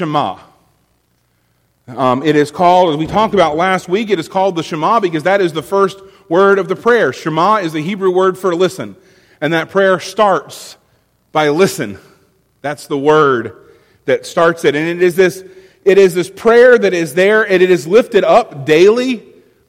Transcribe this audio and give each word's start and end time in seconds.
Shema. 0.00 0.38
Um, 1.86 2.22
it 2.22 2.34
is 2.34 2.50
called, 2.50 2.94
as 2.94 2.96
we 2.96 3.06
talked 3.06 3.34
about 3.34 3.58
last 3.58 3.86
week, 3.86 4.08
it 4.08 4.18
is 4.18 4.28
called 4.28 4.56
the 4.56 4.62
Shema 4.62 4.98
because 4.98 5.24
that 5.24 5.42
is 5.42 5.52
the 5.52 5.62
first 5.62 6.00
word 6.26 6.58
of 6.58 6.68
the 6.68 6.76
prayer. 6.76 7.12
Shema 7.12 7.56
is 7.56 7.74
the 7.74 7.82
Hebrew 7.82 8.10
word 8.10 8.38
for 8.38 8.54
listen. 8.54 8.96
And 9.42 9.52
that 9.52 9.68
prayer 9.68 10.00
starts 10.00 10.78
by 11.32 11.50
listen. 11.50 11.98
That's 12.62 12.86
the 12.86 12.96
word 12.96 13.74
that 14.06 14.24
starts 14.24 14.64
it. 14.64 14.74
And 14.74 14.88
it 14.88 15.02
is 15.02 15.16
this, 15.16 15.44
it 15.84 15.98
is 15.98 16.14
this 16.14 16.30
prayer 16.30 16.78
that 16.78 16.94
is 16.94 17.12
there 17.12 17.42
and 17.42 17.62
it 17.62 17.70
is 17.70 17.86
lifted 17.86 18.24
up 18.24 18.64
daily 18.64 19.22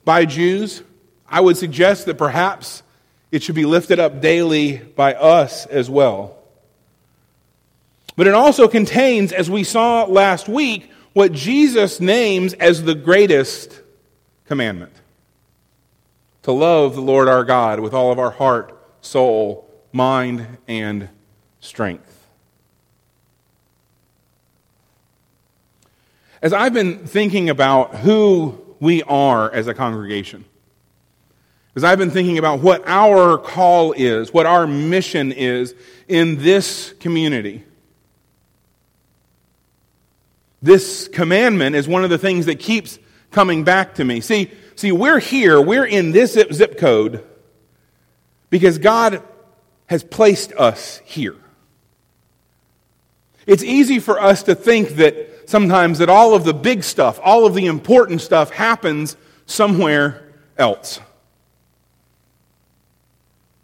by 0.05 0.23
Jews. 0.23 0.81
I 1.27 1.41
would 1.41 1.57
suggest 1.57 2.05
that 2.05 2.17
perhaps 2.17 2.83
it 3.33 3.43
should 3.43 3.55
be 3.55 3.65
lifted 3.65 3.99
up 3.99 4.21
daily 4.21 4.77
by 4.77 5.13
us 5.13 5.65
as 5.65 5.89
well. 5.89 6.40
But 8.21 8.27
it 8.27 8.35
also 8.35 8.67
contains, 8.67 9.31
as 9.31 9.49
we 9.49 9.63
saw 9.63 10.03
last 10.03 10.47
week, 10.47 10.91
what 11.13 11.31
Jesus 11.31 11.99
names 11.99 12.53
as 12.53 12.83
the 12.83 12.93
greatest 12.93 13.81
commandment 14.45 14.93
to 16.43 16.51
love 16.51 16.93
the 16.93 17.01
Lord 17.01 17.27
our 17.27 17.43
God 17.43 17.79
with 17.79 17.95
all 17.95 18.11
of 18.11 18.19
our 18.19 18.29
heart, 18.29 18.79
soul, 19.01 19.67
mind, 19.91 20.59
and 20.67 21.09
strength. 21.61 22.27
As 26.43 26.53
I've 26.53 26.75
been 26.75 27.07
thinking 27.07 27.49
about 27.49 27.95
who 27.95 28.63
we 28.79 29.01
are 29.01 29.51
as 29.51 29.65
a 29.65 29.73
congregation, 29.73 30.45
as 31.75 31.83
I've 31.83 31.97
been 31.97 32.11
thinking 32.11 32.37
about 32.37 32.59
what 32.59 32.83
our 32.85 33.39
call 33.39 33.93
is, 33.93 34.31
what 34.31 34.45
our 34.45 34.67
mission 34.67 35.31
is 35.31 35.73
in 36.07 36.37
this 36.37 36.93
community, 36.99 37.63
this 40.61 41.07
commandment 41.07 41.75
is 41.75 41.87
one 41.87 42.03
of 42.03 42.09
the 42.09 42.17
things 42.17 42.45
that 42.45 42.59
keeps 42.59 42.99
coming 43.31 43.63
back 43.63 43.95
to 43.95 44.05
me. 44.05 44.21
See, 44.21 44.51
see, 44.75 44.91
we're 44.91 45.19
here, 45.19 45.59
we're 45.59 45.85
in 45.85 46.11
this 46.11 46.33
zip, 46.33 46.77
code 46.77 47.25
because 48.49 48.77
God 48.77 49.23
has 49.87 50.03
placed 50.03 50.53
us 50.53 51.01
here. 51.03 51.35
It's 53.47 53.63
easy 53.63 53.99
for 53.99 54.21
us 54.21 54.43
to 54.43 54.53
think 54.53 54.89
that 54.97 55.49
sometimes 55.49 55.97
that 55.97 56.09
all 56.09 56.35
of 56.35 56.43
the 56.43 56.53
big 56.53 56.83
stuff, 56.83 57.19
all 57.23 57.45
of 57.45 57.55
the 57.55 57.65
important 57.65 58.21
stuff 58.21 58.51
happens 58.51 59.17
somewhere 59.47 60.31
else. 60.57 60.99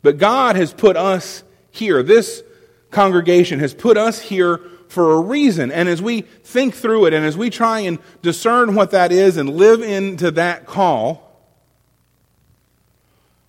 But 0.01 0.17
God 0.17 0.55
has 0.55 0.73
put 0.73 0.97
us 0.97 1.43
here. 1.69 2.01
This 2.01 2.41
congregation 2.89 3.59
has 3.59 3.73
put 3.73 3.97
us 3.97 4.19
here 4.19 4.61
for 4.87 5.13
a 5.13 5.19
reason. 5.19 5.71
And 5.71 5.89
as 5.89 6.01
we 6.01 6.21
think 6.21 6.75
through 6.75 7.05
it 7.07 7.13
and 7.13 7.25
as 7.25 7.37
we 7.37 7.49
try 7.49 7.79
and 7.81 7.99
discern 8.21 8.75
what 8.75 8.91
that 8.91 9.11
is 9.11 9.37
and 9.37 9.49
live 9.49 9.81
into 9.81 10.31
that 10.31 10.65
call, 10.65 11.23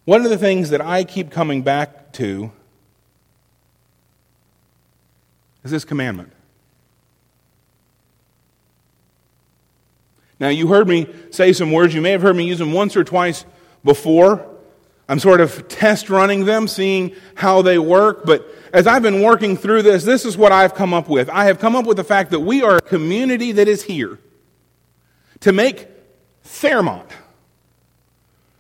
one 0.05 0.25
of 0.25 0.31
the 0.31 0.39
things 0.39 0.71
that 0.71 0.81
I 0.81 1.05
keep 1.05 1.31
coming 1.31 1.63
back 1.63 2.13
to 2.15 2.51
is 5.65 5.71
this 5.71 5.85
commandment. 5.85 6.33
Now, 10.41 10.49
you 10.49 10.69
heard 10.69 10.89
me 10.89 11.09
say 11.31 11.53
some 11.53 11.73
words. 11.73 11.95
You 11.95 12.01
may 12.01 12.13
have 12.13 12.23
heard 12.23 12.37
me 12.37 12.47
use 12.47 12.59
them 12.59 12.73
once 12.73 12.97
or 12.97 13.05
twice 13.05 13.45
before. 13.85 14.47
I'm 15.09 15.19
sort 15.19 15.41
of 15.41 15.69
test 15.69 16.11
running 16.11 16.45
them, 16.45 16.69
seeing 16.69 17.15
how 17.35 17.63
they 17.63 17.79
work. 17.79 18.27
But 18.27 18.47
as 18.73 18.87
I've 18.87 19.03
been 19.03 19.23
working 19.23 19.57
through 19.57 19.83
this, 19.83 20.05
this 20.05 20.27
is 20.27 20.37
what 20.37 20.53
I've 20.53 20.75
come 20.75 20.93
up 20.93 21.09
with. 21.09 21.31
I 21.31 21.47
have 21.47 21.59
come 21.59 21.75
up 21.75 21.87
with 21.87 21.97
the 21.97 22.05
fact 22.05 22.31
that 22.33 22.41
we 22.41 22.63
are 22.63 22.77
a 22.77 22.83
community 22.83 23.53
that 23.53 23.69
is 23.69 23.83
here 23.83 24.19
to 25.41 25.53
make 25.53 25.89
Fairmont 26.43 27.11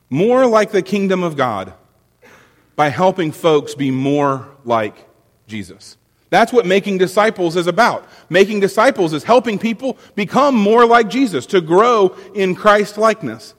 more 0.08 0.46
like 0.46 0.70
the 0.70 0.82
kingdom 0.82 1.22
of 1.22 1.36
God 1.36 1.74
by 2.76 2.88
helping 2.88 3.32
folks 3.32 3.74
be 3.74 3.90
more 3.90 4.48
like 4.64 4.94
Jesus. 5.46 5.98
That's 6.30 6.52
what 6.52 6.66
making 6.66 6.98
disciples 6.98 7.56
is 7.56 7.66
about. 7.66 8.06
Making 8.28 8.60
disciples 8.60 9.12
is 9.12 9.24
helping 9.24 9.58
people 9.58 9.98
become 10.14 10.54
more 10.54 10.86
like 10.86 11.08
Jesus, 11.08 11.46
to 11.46 11.60
grow 11.60 12.16
in 12.34 12.54
Christ 12.54 12.98
likeness. 12.98 13.54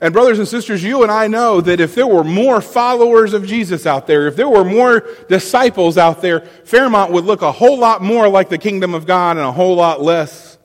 And, 0.00 0.12
brothers 0.12 0.38
and 0.38 0.46
sisters, 0.46 0.82
you 0.82 1.02
and 1.02 1.10
I 1.10 1.26
know 1.26 1.60
that 1.60 1.80
if 1.80 1.96
there 1.96 2.06
were 2.06 2.22
more 2.22 2.60
followers 2.60 3.32
of 3.32 3.44
Jesus 3.44 3.84
out 3.84 4.06
there, 4.06 4.28
if 4.28 4.36
there 4.36 4.48
were 4.48 4.64
more 4.64 5.04
disciples 5.28 5.98
out 5.98 6.22
there, 6.22 6.40
Fairmont 6.40 7.10
would 7.10 7.24
look 7.24 7.42
a 7.42 7.50
whole 7.50 7.78
lot 7.78 8.00
more 8.00 8.28
like 8.28 8.48
the 8.48 8.58
kingdom 8.58 8.94
of 8.94 9.06
God 9.06 9.36
and 9.36 9.44
a 9.44 9.50
whole 9.50 9.74
lot 9.74 10.00
less 10.00 10.56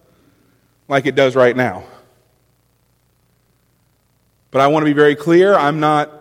like 0.88 1.08
it 1.08 1.16
does 1.16 1.36
right 1.36 1.56
now. 1.56 1.84
But 4.52 4.62
I 4.62 4.68
want 4.68 4.84
to 4.84 4.86
be 4.86 4.94
very 4.94 5.16
clear 5.16 5.56
I'm 5.56 5.80
not 5.80 6.12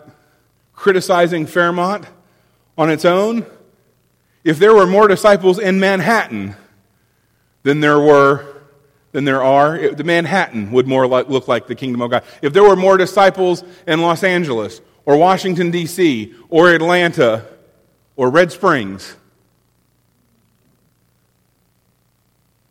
criticizing 0.73 1.45
Fairmont 1.45 2.05
on 2.75 2.89
its 2.89 3.05
own. 3.05 3.45
If 4.43 4.57
there 4.57 4.73
were 4.73 4.87
more 4.87 5.07
disciples 5.07 5.59
in 5.59 5.79
Manhattan 5.79 6.55
than 7.61 7.79
there 7.79 7.99
were 7.99 8.52
than 9.13 9.23
there 9.25 9.41
are, 9.41 9.89
the 9.89 10.03
Manhattan 10.03 10.71
would 10.71 10.87
more 10.87 11.07
like, 11.07 11.29
look 11.29 11.47
like 11.47 11.67
the 11.67 11.75
kingdom 11.75 12.01
of 12.01 12.11
God. 12.11 12.23
If 12.41 12.51
there 12.51 12.63
were 12.63 12.75
more 12.75 12.97
disciples 12.97 13.63
in 13.87 14.01
Los 14.01 14.23
Angeles 14.23 14.81
or 15.05 15.15
Washington, 15.15 15.71
D.C., 15.71 16.33
or 16.49 16.71
Atlanta 16.71 17.45
or 18.15 18.29
Red 18.29 18.51
Springs, 18.51 19.15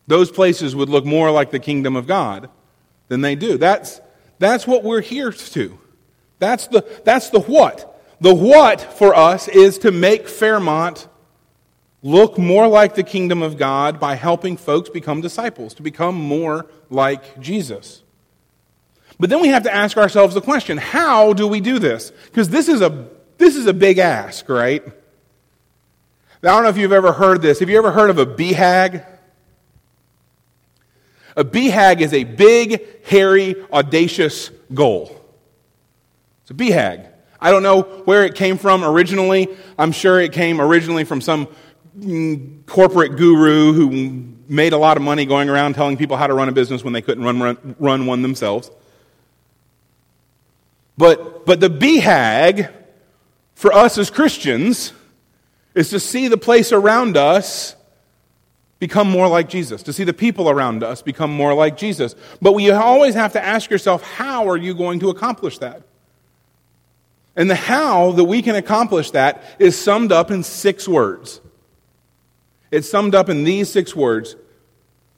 those 0.08 0.30
places 0.30 0.74
would 0.74 0.88
look 0.88 1.04
more 1.04 1.30
like 1.30 1.52
the 1.52 1.60
kingdom 1.60 1.94
of 1.94 2.06
God 2.06 2.50
than 3.08 3.20
they 3.20 3.36
do. 3.36 3.56
That's, 3.56 4.00
that's 4.38 4.66
what 4.66 4.82
we're 4.82 5.00
here 5.00 5.30
to. 5.30 5.78
That's 6.40 6.66
the, 6.66 6.84
that's 7.04 7.30
the 7.30 7.40
what. 7.40 7.88
The 8.20 8.34
what 8.34 8.80
for 8.80 9.14
us 9.14 9.46
is 9.46 9.78
to 9.78 9.92
make 9.92 10.28
Fairmont 10.28 11.06
look 12.02 12.36
more 12.36 12.66
like 12.66 12.94
the 12.94 13.02
kingdom 13.02 13.42
of 13.42 13.56
God 13.56 14.00
by 14.00 14.16
helping 14.16 14.56
folks 14.56 14.90
become 14.90 15.20
disciples, 15.20 15.74
to 15.74 15.82
become 15.82 16.16
more 16.16 16.66
like 16.90 17.38
Jesus. 17.40 18.02
But 19.20 19.30
then 19.30 19.40
we 19.40 19.48
have 19.48 19.62
to 19.64 19.72
ask 19.72 19.96
ourselves 19.96 20.34
the 20.34 20.40
question 20.40 20.78
how 20.78 21.32
do 21.32 21.46
we 21.46 21.60
do 21.60 21.78
this? 21.78 22.10
Because 22.26 22.48
this, 22.48 22.68
is 22.68 22.80
a 22.80 23.06
this 23.38 23.56
is 23.56 23.66
a 23.66 23.72
big 23.72 23.98
ask, 23.98 24.48
right? 24.48 24.84
Now, 26.42 26.50
I 26.50 26.54
don't 26.54 26.64
know 26.64 26.70
if 26.70 26.76
you've 26.76 26.92
ever 26.92 27.12
heard 27.12 27.40
this. 27.40 27.60
Have 27.60 27.70
you 27.70 27.78
ever 27.78 27.92
heard 27.92 28.10
of 28.10 28.18
a 28.18 28.26
BHAG? 28.26 29.06
A 31.36 31.44
BHAG 31.44 32.00
is 32.00 32.12
a 32.12 32.24
big, 32.24 33.04
hairy, 33.06 33.54
audacious 33.72 34.50
goal. 34.74 35.18
It's 36.42 36.50
a 36.50 36.54
BHAG. 36.54 37.08
I 37.40 37.50
don't 37.50 37.62
know 37.62 37.82
where 37.82 38.24
it 38.24 38.34
came 38.34 38.58
from 38.58 38.84
originally. 38.84 39.48
I'm 39.78 39.92
sure 39.92 40.20
it 40.20 40.32
came 40.32 40.60
originally 40.60 41.04
from 41.04 41.20
some 41.20 41.48
corporate 42.66 43.16
guru 43.16 43.72
who 43.72 44.34
made 44.48 44.72
a 44.72 44.78
lot 44.78 44.96
of 44.96 45.02
money 45.02 45.26
going 45.26 45.48
around 45.48 45.74
telling 45.74 45.96
people 45.96 46.16
how 46.16 46.26
to 46.26 46.34
run 46.34 46.48
a 46.48 46.52
business 46.52 46.82
when 46.82 46.92
they 46.92 47.02
couldn't 47.02 47.24
run, 47.24 47.40
run, 47.40 47.76
run 47.78 48.06
one 48.06 48.22
themselves. 48.22 48.70
But, 50.96 51.46
but 51.46 51.60
the 51.60 51.68
BHAG 51.68 52.72
for 53.54 53.72
us 53.72 53.98
as 53.98 54.10
Christians 54.10 54.92
is 55.74 55.90
to 55.90 56.00
see 56.00 56.28
the 56.28 56.36
place 56.36 56.72
around 56.72 57.16
us 57.16 57.76
become 58.78 59.08
more 59.08 59.28
like 59.28 59.48
Jesus, 59.48 59.84
to 59.84 59.92
see 59.92 60.04
the 60.04 60.12
people 60.12 60.50
around 60.50 60.82
us 60.82 61.02
become 61.02 61.32
more 61.32 61.54
like 61.54 61.76
Jesus. 61.76 62.14
But 62.40 62.52
we 62.52 62.70
always 62.70 63.14
have 63.14 63.32
to 63.34 63.44
ask 63.44 63.70
yourself, 63.70 64.02
how 64.02 64.48
are 64.48 64.56
you 64.56 64.74
going 64.74 65.00
to 65.00 65.10
accomplish 65.10 65.58
that? 65.58 65.82
And 67.36 67.48
the 67.48 67.54
how 67.54 68.12
that 68.12 68.24
we 68.24 68.42
can 68.42 68.56
accomplish 68.56 69.12
that 69.12 69.44
is 69.58 69.78
summed 69.80 70.12
up 70.12 70.30
in 70.30 70.42
six 70.42 70.88
words. 70.88 71.40
It's 72.72 72.88
summed 72.88 73.14
up 73.14 73.28
in 73.28 73.44
these 73.44 73.70
six 73.70 73.94
words 73.94 74.34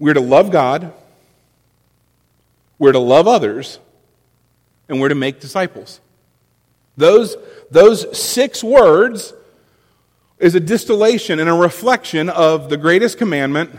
we're 0.00 0.12
to 0.12 0.20
love 0.20 0.50
God, 0.50 0.92
we're 2.80 2.92
to 2.92 2.98
love 2.98 3.28
others, 3.28 3.78
and 4.88 5.00
we're 5.00 5.08
to 5.08 5.14
make 5.14 5.40
disciples. 5.40 6.00
Those, 6.96 7.36
those 7.70 8.18
six 8.18 8.62
words 8.62 9.32
is 10.40 10.56
a 10.56 10.60
distillation 10.60 11.38
and 11.38 11.48
a 11.48 11.54
reflection 11.54 12.28
of 12.28 12.68
the 12.68 12.76
greatest 12.76 13.18
commandment 13.18 13.70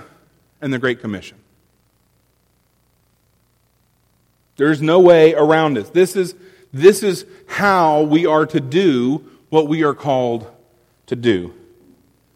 and 0.62 0.72
the 0.72 0.80
Great 0.80 1.02
Commission. 1.02 1.38
There's 4.56 4.82
no 4.82 5.02
way 5.02 5.34
around 5.34 5.78
it. 5.78 5.94
This 5.94 6.16
is, 6.16 6.34
this 6.72 7.04
is 7.04 7.26
how 7.46 8.04
we 8.04 8.26
are 8.26 8.46
to 8.46 8.62
do 8.62 9.30
what 9.50 9.68
we 9.68 9.84
are 9.84 9.94
called 9.94 10.50
to 11.08 11.16
do. 11.18 11.54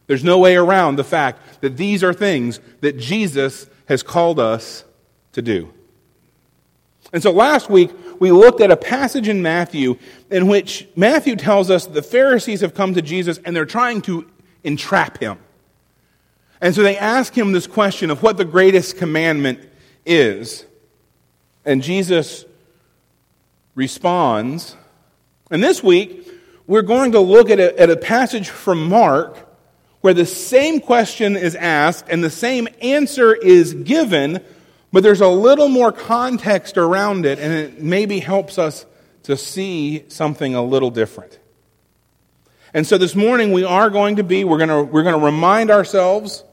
There's 0.09 0.23
no 0.23 0.39
way 0.39 0.55
around 0.55 0.95
the 0.95 1.03
fact 1.03 1.61
that 1.61 1.77
these 1.77 2.03
are 2.03 2.13
things 2.13 2.59
that 2.81 2.97
Jesus 2.97 3.69
has 3.87 4.01
called 4.01 4.39
us 4.39 4.83
to 5.33 5.41
do. 5.43 5.71
And 7.13 7.21
so 7.21 7.29
last 7.29 7.69
week, 7.69 7.91
we 8.19 8.31
looked 8.31 8.59
at 8.59 8.71
a 8.71 8.75
passage 8.75 9.27
in 9.27 9.43
Matthew 9.43 9.99
in 10.31 10.47
which 10.47 10.87
Matthew 10.95 11.35
tells 11.35 11.69
us 11.69 11.85
the 11.85 12.01
Pharisees 12.01 12.61
have 12.61 12.73
come 12.73 12.95
to 12.95 13.03
Jesus 13.03 13.39
and 13.45 13.55
they're 13.55 13.67
trying 13.67 14.01
to 14.01 14.27
entrap 14.63 15.19
him. 15.19 15.37
And 16.59 16.73
so 16.73 16.81
they 16.81 16.97
ask 16.97 17.37
him 17.37 17.51
this 17.51 17.67
question 17.67 18.09
of 18.09 18.23
what 18.23 18.37
the 18.37 18.45
greatest 18.45 18.97
commandment 18.97 19.59
is. 20.07 20.65
And 21.65 21.83
Jesus 21.83 22.45
responds. 23.75 24.75
And 25.51 25.63
this 25.63 25.83
week, 25.83 26.27
we're 26.65 26.81
going 26.81 27.11
to 27.11 27.19
look 27.19 27.51
at 27.51 27.59
a, 27.59 27.79
at 27.79 27.91
a 27.91 27.95
passage 27.95 28.49
from 28.49 28.89
Mark 28.89 29.48
where 30.01 30.13
the 30.13 30.25
same 30.25 30.79
question 30.79 31.35
is 31.35 31.55
asked 31.55 32.05
and 32.09 32.23
the 32.23 32.29
same 32.29 32.67
answer 32.81 33.33
is 33.33 33.73
given, 33.73 34.43
but 34.91 35.03
there's 35.03 35.21
a 35.21 35.27
little 35.27 35.67
more 35.67 35.91
context 35.91 36.77
around 36.77 37.25
it, 37.25 37.39
and 37.39 37.53
it 37.53 37.81
maybe 37.81 38.19
helps 38.19 38.57
us 38.57 38.85
to 39.23 39.35
see 39.35 40.05
something 40.07 40.55
a 40.55 40.63
little 40.63 40.89
different. 40.89 41.37
And 42.73 42.85
so 42.85 42.97
this 42.97 43.15
morning 43.15 43.51
we 43.51 43.63
are 43.63 43.89
going 43.89 44.17
to 44.17 44.23
be, 44.23 44.43
we're 44.43 44.57
going 44.57 44.69
to, 44.69 44.83
we're 44.83 45.03
going 45.03 45.19
to 45.19 45.25
remind 45.25 45.71
ourselves 45.71 46.43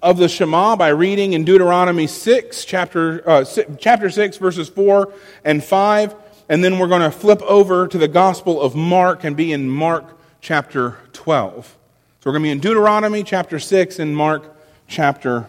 of 0.00 0.16
the 0.16 0.28
Shema 0.28 0.76
by 0.76 0.88
reading 0.88 1.32
in 1.32 1.44
Deuteronomy 1.44 2.06
6, 2.06 2.64
chapter, 2.64 3.28
uh, 3.28 3.44
6, 3.44 3.72
chapter 3.78 4.08
6, 4.08 4.36
verses 4.36 4.68
4 4.68 5.12
and 5.44 5.62
5. 5.62 6.14
And 6.48 6.62
then 6.64 6.78
we're 6.78 6.88
going 6.88 7.02
to 7.02 7.10
flip 7.10 7.42
over 7.42 7.88
to 7.88 7.98
the 7.98 8.08
Gospel 8.08 8.60
of 8.60 8.74
Mark 8.74 9.24
and 9.24 9.36
be 9.36 9.52
in 9.52 9.68
Mark 9.68 10.04
chapter 10.40 10.96
12. 11.12 11.76
So 12.20 12.30
we're 12.30 12.32
going 12.32 12.42
to 12.42 12.46
be 12.48 12.50
in 12.50 12.60
Deuteronomy 12.60 13.22
chapter 13.22 13.60
6 13.60 14.00
and 14.00 14.16
Mark 14.16 14.56
chapter 14.88 15.46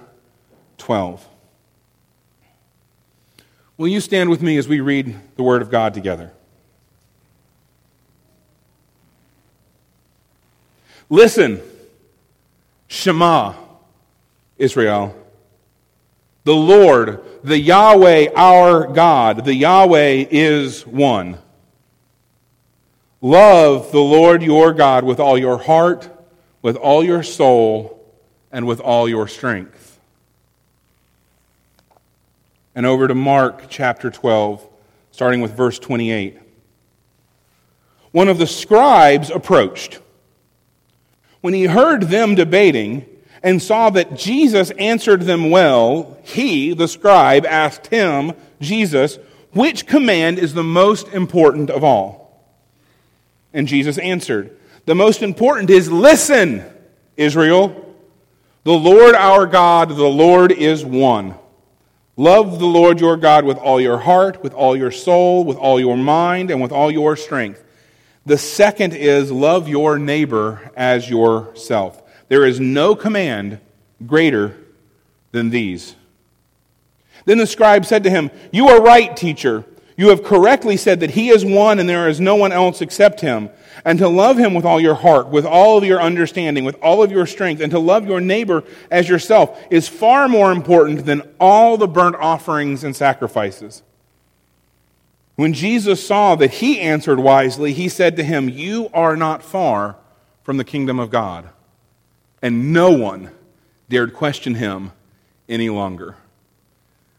12. 0.78 1.28
Will 3.78 3.88
you 3.88 4.00
stand 4.00 4.30
with 4.30 4.44
me 4.44 4.58
as 4.58 4.68
we 4.68 4.80
read 4.80 5.16
the 5.36 5.42
Word 5.42 5.64
of 5.64 5.72
God 5.72 5.96
together? 5.96 6.32
Listen, 11.10 11.60
Shema. 12.88 13.56
Israel. 14.60 15.16
The 16.44 16.54
Lord, 16.54 17.24
the 17.44 17.58
Yahweh, 17.58 18.28
our 18.36 18.86
God, 18.86 19.46
the 19.46 19.56
Yahweh 19.56 20.26
is 20.30 20.86
one. 20.86 21.40
Love 23.22 23.92
the 23.92 24.00
Lord 24.00 24.44
your 24.44 24.74
God 24.74 25.04
with 25.04 25.20
all 25.20 25.38
your 25.38 25.58
heart, 25.58 26.10
with 26.62 26.76
all 26.76 27.04
your 27.04 27.24
soul, 27.24 27.96
and 28.52 28.66
with 28.66 28.80
all 28.80 29.08
your 29.08 29.28
strength. 29.28 30.00
And 32.76 32.86
over 32.86 33.08
to 33.08 33.16
Mark 33.16 33.64
chapter 33.70 34.10
12, 34.10 34.66
starting 35.12 35.42
with 35.42 35.56
verse 35.56 35.80
28. 35.80 36.38
One 38.12 38.28
of 38.28 38.38
the 38.38 38.48
scribes 38.48 39.30
approached. 39.30 40.00
When 41.42 41.54
he 41.54 41.66
heard 41.66 42.04
them 42.04 42.36
debating, 42.36 43.06
and 43.42 43.62
saw 43.62 43.90
that 43.92 44.16
Jesus 44.16 44.72
answered 44.72 45.22
them 45.22 45.50
well, 45.50 46.18
he, 46.24 46.74
the 46.74 46.88
scribe, 46.88 47.46
asked 47.46 47.88
him, 47.88 48.34
Jesus, 48.60 49.18
which 49.54 49.88
command 49.88 50.40
is 50.40 50.54
the 50.54 50.64
most 50.64 51.08
important 51.10 51.70
of 51.70 51.84
all? 51.84 52.46
And 53.54 53.68
Jesus 53.68 53.98
answered, 53.98 54.58
The 54.90 54.96
most 54.96 55.22
important 55.22 55.70
is 55.70 55.92
listen, 55.92 56.66
Israel. 57.16 57.96
The 58.64 58.72
Lord 58.72 59.14
our 59.14 59.46
God, 59.46 59.90
the 59.90 60.04
Lord 60.04 60.52
is 60.52 60.84
one. 60.84 61.36
Love 62.18 62.58
the 62.58 62.66
Lord 62.66 63.00
your 63.00 63.16
God 63.16 63.46
with 63.46 63.60
all 63.60 63.80
your 63.80 64.00
heart, 64.00 64.42
with 64.42 64.52
all 64.56 64.76
your 64.76 64.90
soul, 64.90 65.46
with 65.46 65.58
all 65.58 65.80
your 65.80 65.96
mind, 65.96 66.50
and 66.50 66.60
with 66.60 66.72
all 66.72 66.90
your 66.90 67.16
strength. 67.16 67.64
The 68.26 68.40
second 68.40 68.96
is 68.96 69.32
love 69.32 69.68
your 69.68 70.00
neighbor 70.00 70.72
as 70.76 71.08
yourself. 71.08 72.02
There 72.28 72.44
is 72.44 72.60
no 72.60 72.96
command 72.96 73.60
greater 74.08 74.58
than 75.32 75.52
these. 75.52 75.96
Then 77.26 77.38
the 77.38 77.46
scribe 77.46 77.86
said 77.86 78.06
to 78.06 78.10
him, 78.10 78.32
You 78.52 78.70
are 78.70 78.82
right, 78.82 79.16
teacher. 79.16 79.66
You 80.00 80.12
have 80.12 80.24
correctly 80.24 80.78
said 80.78 81.02
that 81.02 81.10
he 81.10 81.28
is 81.28 81.44
one 81.44 81.78
and 81.78 81.90
there 81.90 82.08
is 82.08 82.22
no 82.22 82.38
one 82.38 82.54
else 82.54 82.80
except 82.80 83.20
him. 83.20 83.50
And 83.84 84.00
to 84.00 84.08
love 84.08 84.38
him 84.38 84.54
with 84.54 84.64
all 84.64 84.80
your 84.80 84.96
heart, 84.96 85.28
with 85.28 85.46
all 85.46 85.78
of 85.78 85.84
your 85.84 86.02
understanding, 86.02 86.64
with 86.64 86.78
all 86.82 87.04
of 87.04 87.12
your 87.12 87.26
strength, 87.26 87.62
and 87.62 87.70
to 87.72 87.80
love 87.80 88.08
your 88.08 88.22
neighbor 88.22 88.64
as 88.90 89.10
yourself 89.10 89.62
is 89.70 89.90
far 89.90 90.30
more 90.30 90.54
important 90.54 91.06
than 91.06 91.30
all 91.38 91.76
the 91.76 91.86
burnt 91.86 92.16
offerings 92.16 92.86
and 92.86 92.96
sacrifices. 92.96 93.84
When 95.36 95.52
Jesus 95.52 96.08
saw 96.08 96.36
that 96.36 96.52
he 96.52 96.80
answered 96.80 97.20
wisely, 97.20 97.74
he 97.74 97.90
said 97.90 98.16
to 98.16 98.24
him, 98.24 98.48
You 98.48 98.90
are 98.94 99.18
not 99.18 99.44
far 99.44 99.98
from 100.44 100.56
the 100.56 100.64
kingdom 100.64 100.98
of 100.98 101.10
God 101.10 101.50
and 102.42 102.72
no 102.72 102.92
one 102.92 103.32
dared 103.90 104.14
question 104.14 104.56
him 104.56 104.94
any 105.50 105.70
longer. 105.70 106.16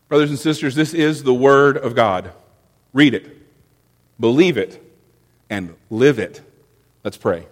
Brothers 0.08 0.30
and 0.30 0.38
sisters, 0.38 0.74
this 0.74 0.94
is 0.94 1.24
the 1.24 1.34
Word 1.34 1.76
of 1.76 1.94
God. 1.94 2.32
Read 2.92 3.14
it, 3.14 3.36
believe 4.18 4.56
it, 4.56 4.82
and 5.48 5.74
live 5.90 6.18
it. 6.18 6.40
Let's 7.04 7.16
pray. 7.16 7.46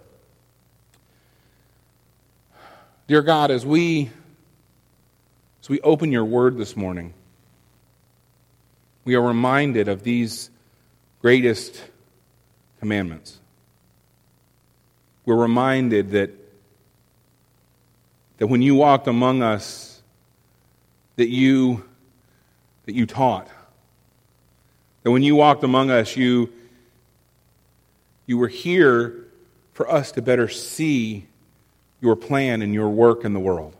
Dear 3.07 3.21
God, 3.21 3.51
as 3.51 3.65
we 3.65 4.09
as 5.61 5.69
we 5.69 5.81
open 5.81 6.11
your 6.11 6.25
word 6.25 6.57
this 6.57 6.75
morning, 6.75 7.13
we 9.05 9.15
are 9.15 9.21
reminded 9.21 9.87
of 9.87 10.03
these 10.03 10.49
greatest 11.21 11.83
commandments. 12.79 13.39
We're 15.25 15.35
reminded 15.35 16.11
that 16.11 16.31
that 18.39 18.47
when 18.47 18.61
you 18.61 18.73
walked 18.73 19.07
among 19.07 19.43
us, 19.43 20.01
that 21.17 21.27
you, 21.27 21.83
that 22.85 22.95
you 22.95 23.05
taught. 23.05 23.49
That 25.03 25.11
when 25.11 25.23
you 25.23 25.35
walked 25.35 25.63
among 25.63 25.91
us, 25.91 26.17
you, 26.17 26.51
you 28.25 28.37
were 28.37 28.47
here 28.47 29.27
for 29.73 29.89
us 29.89 30.11
to 30.13 30.21
better 30.21 30.47
see 30.47 31.27
your 32.01 32.15
plan 32.15 32.61
and 32.61 32.73
your 32.73 32.89
work 32.89 33.23
in 33.23 33.33
the 33.33 33.39
world. 33.39 33.75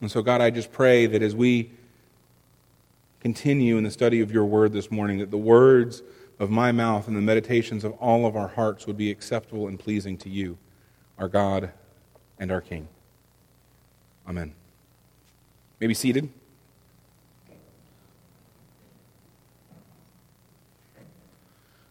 And 0.00 0.10
so, 0.10 0.22
God, 0.22 0.40
I 0.40 0.50
just 0.50 0.72
pray 0.72 1.06
that 1.06 1.22
as 1.22 1.34
we 1.34 1.70
continue 3.20 3.76
in 3.76 3.84
the 3.84 3.90
study 3.90 4.20
of 4.20 4.30
your 4.30 4.44
word 4.44 4.72
this 4.72 4.90
morning, 4.90 5.18
that 5.18 5.30
the 5.30 5.36
words 5.36 6.02
of 6.38 6.50
my 6.50 6.70
mouth 6.70 7.08
and 7.08 7.16
the 7.16 7.22
meditations 7.22 7.82
of 7.82 7.92
all 7.92 8.26
of 8.26 8.36
our 8.36 8.48
hearts 8.48 8.86
would 8.86 8.96
be 8.96 9.10
acceptable 9.10 9.68
and 9.68 9.78
pleasing 9.78 10.16
to 10.18 10.28
you 10.28 10.58
our 11.18 11.28
God 11.28 11.72
and 12.38 12.52
our 12.52 12.60
King. 12.60 12.88
Amen. 14.28 14.52
May 15.80 15.86
be 15.86 15.94
seated. 15.94 16.28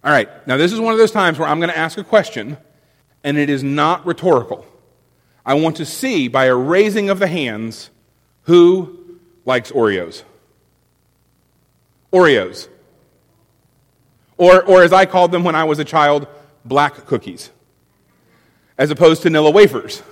All 0.05 0.11
right, 0.11 0.29
now 0.47 0.55
this 0.55 0.71
is 0.71 0.79
one 0.79 0.93
of 0.93 0.99
those 0.99 1.11
times 1.11 1.39
where 1.39 1.47
I'm 1.47 1.59
going 1.59 1.71
to 1.71 1.77
ask 1.77 1.97
a 1.97 2.03
question, 2.03 2.57
and 3.23 3.37
it 3.37 3.49
is 3.49 3.63
not 3.63 4.05
rhetorical. 4.05 4.65
I 5.43 5.55
want 5.55 5.77
to 5.77 5.85
see 5.85 6.27
by 6.27 6.45
a 6.45 6.55
raising 6.55 7.09
of 7.09 7.19
the 7.19 7.27
hands 7.27 7.89
who 8.43 9.19
likes 9.45 9.71
Oreos. 9.71 10.23
Oreos. 12.13 12.67
Or, 14.37 14.63
or 14.63 14.83
as 14.83 14.93
I 14.93 15.05
called 15.05 15.31
them 15.31 15.43
when 15.43 15.55
I 15.55 15.63
was 15.63 15.79
a 15.79 15.85
child, 15.85 16.27
black 16.63 17.05
cookies 17.07 17.49
as 18.77 18.91
opposed 18.91 19.23
to 19.23 19.29
Nilla 19.29 19.53
wafers. 19.53 20.03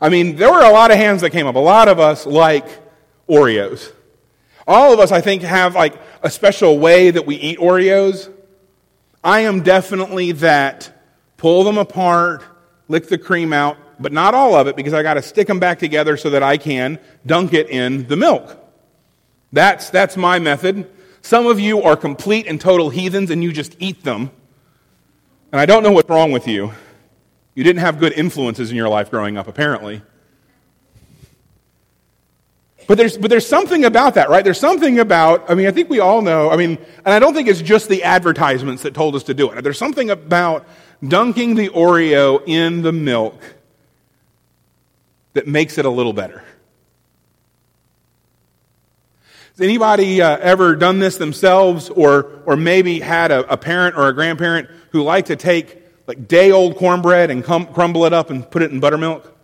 I 0.00 0.08
mean, 0.08 0.36
there 0.36 0.50
were 0.50 0.62
a 0.62 0.70
lot 0.70 0.90
of 0.90 0.96
hands 0.96 1.22
that 1.22 1.30
came 1.30 1.46
up. 1.46 1.56
A 1.56 1.60
lot 1.60 1.88
of 1.88 1.98
us 1.98 2.24
like 2.26 2.66
Oreos. 3.28 3.92
All 4.66 4.92
of 4.92 5.00
us, 5.00 5.10
I 5.10 5.20
think, 5.20 5.42
have 5.42 5.74
like 5.74 5.94
a 6.22 6.30
special 6.30 6.78
way 6.78 7.10
that 7.10 7.26
we 7.26 7.36
eat 7.36 7.58
Oreos. 7.58 8.32
I 9.28 9.40
am 9.40 9.60
definitely 9.62 10.32
that 10.32 10.90
pull 11.36 11.62
them 11.62 11.76
apart, 11.76 12.42
lick 12.88 13.08
the 13.08 13.18
cream 13.18 13.52
out, 13.52 13.76
but 14.00 14.10
not 14.10 14.32
all 14.32 14.54
of 14.54 14.68
it 14.68 14.74
because 14.74 14.94
I 14.94 15.02
got 15.02 15.14
to 15.14 15.22
stick 15.22 15.46
them 15.46 15.60
back 15.60 15.78
together 15.78 16.16
so 16.16 16.30
that 16.30 16.42
I 16.42 16.56
can 16.56 16.98
dunk 17.26 17.52
it 17.52 17.68
in 17.68 18.08
the 18.08 18.16
milk. 18.16 18.56
That's, 19.52 19.90
that's 19.90 20.16
my 20.16 20.38
method. 20.38 20.90
Some 21.20 21.46
of 21.46 21.60
you 21.60 21.82
are 21.82 21.94
complete 21.94 22.46
and 22.46 22.58
total 22.58 22.88
heathens 22.88 23.30
and 23.30 23.44
you 23.44 23.52
just 23.52 23.76
eat 23.78 24.02
them. 24.02 24.30
And 25.52 25.60
I 25.60 25.66
don't 25.66 25.82
know 25.82 25.92
what's 25.92 26.08
wrong 26.08 26.32
with 26.32 26.48
you. 26.48 26.72
You 27.54 27.64
didn't 27.64 27.80
have 27.80 27.98
good 27.98 28.14
influences 28.14 28.70
in 28.70 28.78
your 28.78 28.88
life 28.88 29.10
growing 29.10 29.36
up, 29.36 29.46
apparently. 29.46 30.00
But 32.88 32.96
there's, 32.96 33.18
but 33.18 33.28
there's 33.28 33.46
something 33.46 33.84
about 33.84 34.14
that, 34.14 34.30
right? 34.30 34.42
There's 34.42 34.58
something 34.58 34.98
about, 34.98 35.50
I 35.50 35.54
mean, 35.54 35.66
I 35.66 35.72
think 35.72 35.90
we 35.90 36.00
all 36.00 36.22
know, 36.22 36.50
I 36.50 36.56
mean, 36.56 36.78
and 37.04 37.14
I 37.14 37.18
don't 37.18 37.34
think 37.34 37.46
it's 37.46 37.60
just 37.60 37.90
the 37.90 38.02
advertisements 38.02 38.82
that 38.82 38.94
told 38.94 39.14
us 39.14 39.24
to 39.24 39.34
do 39.34 39.50
it. 39.50 39.62
There's 39.62 39.76
something 39.76 40.08
about 40.08 40.66
dunking 41.06 41.54
the 41.54 41.68
Oreo 41.68 42.42
in 42.46 42.80
the 42.80 42.90
milk 42.90 43.38
that 45.34 45.46
makes 45.46 45.76
it 45.76 45.84
a 45.84 45.90
little 45.90 46.14
better. 46.14 46.42
Has 49.52 49.60
anybody 49.60 50.22
uh, 50.22 50.38
ever 50.38 50.74
done 50.74 50.98
this 50.98 51.18
themselves 51.18 51.90
or, 51.90 52.40
or 52.46 52.56
maybe 52.56 53.00
had 53.00 53.30
a, 53.30 53.52
a 53.52 53.58
parent 53.58 53.98
or 53.98 54.08
a 54.08 54.14
grandparent 54.14 54.70
who 54.92 55.02
liked 55.02 55.26
to 55.26 55.36
take 55.36 55.82
like 56.06 56.26
day 56.26 56.52
old 56.52 56.76
cornbread 56.76 57.30
and 57.30 57.44
cum- 57.44 57.66
crumble 57.66 58.06
it 58.06 58.14
up 58.14 58.30
and 58.30 58.50
put 58.50 58.62
it 58.62 58.70
in 58.70 58.80
buttermilk? 58.80 59.37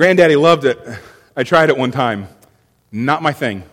Granddaddy 0.00 0.36
loved 0.36 0.64
it. 0.64 0.80
I 1.36 1.42
tried 1.42 1.68
it 1.68 1.76
one 1.76 1.90
time. 1.90 2.26
Not 2.90 3.20
my 3.20 3.34
thing. 3.34 3.64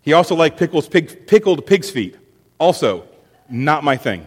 He 0.00 0.14
also 0.14 0.34
liked 0.34 0.58
pickles, 0.58 0.88
pig, 0.88 1.26
pickled 1.26 1.66
pig's 1.66 1.90
feet. 1.90 2.16
Also, 2.58 3.06
not 3.50 3.84
my 3.84 3.98
thing. 3.98 4.26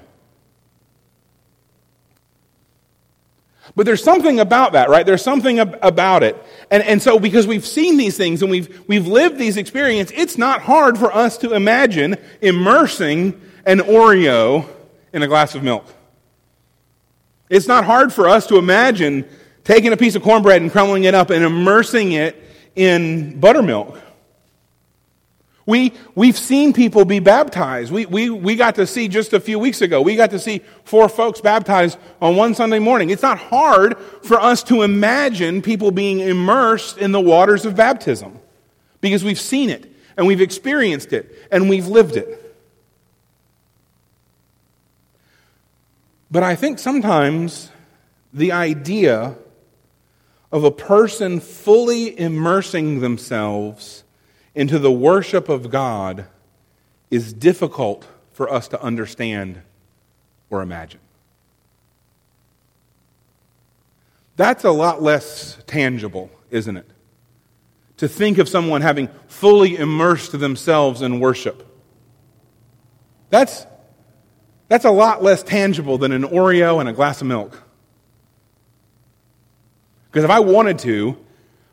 But 3.76 3.88
there's 3.88 4.04
something 4.04 4.40
about 4.40 4.74
that, 4.74 4.90
right? 4.90 5.04
There's 5.04 5.24
something 5.24 5.58
ab- 5.58 5.80
about 5.82 6.22
it. 6.22 6.38
And, 6.70 6.84
and 6.84 7.02
so, 7.02 7.18
because 7.18 7.48
we've 7.48 7.66
seen 7.66 7.98
these 7.98 8.16
things 8.16 8.44
and 8.44 8.52
we've, 8.52 8.88
we've 8.88 9.08
lived 9.08 9.40
these 9.40 9.58
experiences, 9.58 10.16
it's 10.16 10.38
not 10.38 10.62
hard 10.62 11.00
for 11.00 11.12
us 11.12 11.40
to 11.40 11.56
imagine 11.56 12.16
immersing 12.42 13.42
an 13.66 13.80
Oreo 13.80 14.70
in 15.14 15.24
a 15.24 15.28
glass 15.28 15.56
of 15.56 15.64
milk. 15.64 15.92
It's 17.50 17.68
not 17.68 17.86
hard 17.86 18.14
for 18.14 18.30
us 18.30 18.46
to 18.48 18.60
imagine 18.60 19.28
taking 19.64 19.94
a 19.94 19.98
piece 19.98 20.16
of 20.16 20.24
cornbread 20.24 20.62
and 20.62 20.72
crumbling 20.72 21.06
it 21.06 21.16
up 21.16 21.30
and 21.30 21.44
immersing 21.44 22.12
it 22.12 22.42
in 22.76 23.40
buttermilk. 23.40 24.00
We, 25.66 25.94
we've 26.14 26.38
seen 26.38 26.74
people 26.74 27.06
be 27.06 27.20
baptized. 27.20 27.92
We, 27.92 28.06
we, 28.06 28.30
we 28.30 28.58
got 28.58 28.76
to 28.76 28.86
see 28.86 29.08
just 29.08 29.32
a 29.32 29.40
few 29.40 29.58
weeks 29.58 29.82
ago, 29.82 30.02
we 30.02 30.18
got 30.18 30.32
to 30.32 30.40
see 30.40 30.62
four 30.84 31.08
folks 31.08 31.40
baptized 31.40 31.98
on 32.22 32.36
one 32.36 32.54
Sunday 32.54 32.80
morning. 32.80 33.10
It's 33.12 33.22
not 33.22 33.38
hard 33.38 33.98
for 34.24 34.40
us 34.40 34.62
to 34.64 34.82
imagine 34.82 35.62
people 35.62 35.92
being 35.92 36.20
immersed 36.20 36.98
in 36.98 37.14
the 37.14 37.22
waters 37.22 37.66
of 37.66 37.78
baptism 37.78 38.40
because 39.00 39.24
we've 39.24 39.40
seen 39.40 39.70
it 39.70 39.90
and 40.18 40.28
we've 40.28 40.42
experienced 40.42 41.14
it 41.14 41.34
and 41.50 41.70
we've 41.70 41.88
lived 41.88 42.18
it. 42.18 42.40
But 46.30 46.44
I 46.44 46.56
think 46.56 46.78
sometimes 46.80 47.70
the 48.34 48.52
idea 48.52 49.38
of 50.54 50.64
a 50.64 50.72
person 50.72 51.40
fully 51.40 52.18
immersing 52.18 53.00
themselves 53.00 54.04
into 54.54 54.78
the 54.78 54.92
worship 54.92 55.50
of 55.50 55.72
God 55.72 56.28
is 57.10 57.34
difficult 57.34 58.06
for 58.34 58.54
us 58.54 58.68
to 58.68 58.80
understand 58.80 59.64
or 60.52 60.62
imagine. 60.62 61.00
That's 64.36 64.64
a 64.64 64.70
lot 64.70 65.02
less 65.02 65.58
tangible, 65.66 66.30
isn't 66.52 66.78
it? 66.78 66.90
To 67.98 68.08
think 68.08 68.38
of 68.38 68.48
someone 68.48 68.82
having 68.82 69.10
fully 69.26 69.76
immersed 69.76 70.40
themselves 70.40 71.02
in 71.02 71.20
worship. 71.20 71.68
That's, 73.32 73.66
that's 74.68 74.86
a 74.86 74.92
lot 74.92 75.24
less 75.24 75.42
tangible 75.42 75.98
than 75.98 76.12
an 76.12 76.24
Oreo 76.24 76.80
and 76.80 76.88
a 76.88 76.94
glass 76.94 77.22
of 77.22 77.28
milk. 77.28 77.60
Because 80.14 80.26
if 80.26 80.30
I 80.30 80.42
wanted 80.42 80.78
to, 80.80 81.18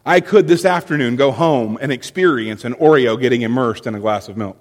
I 0.06 0.20
could 0.20 0.48
this 0.48 0.64
afternoon 0.64 1.16
go 1.16 1.30
home 1.30 1.76
and 1.78 1.92
experience 1.92 2.64
an 2.64 2.72
Oreo 2.72 3.20
getting 3.20 3.42
immersed 3.42 3.86
in 3.86 3.94
a 3.94 4.00
glass 4.00 4.30
of 4.30 4.38
milk. 4.38 4.56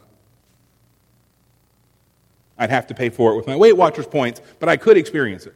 I'd 2.58 2.72
have 2.72 2.88
to 2.88 2.94
pay 2.94 3.08
for 3.08 3.32
it 3.32 3.38
with 3.38 3.48
my 3.48 3.56
Weight 3.56 3.78
Watchers 3.78 4.06
points, 4.06 4.42
but 4.60 4.68
I 4.68 4.76
could 4.76 4.98
experience 4.98 5.46
it. 5.46 5.56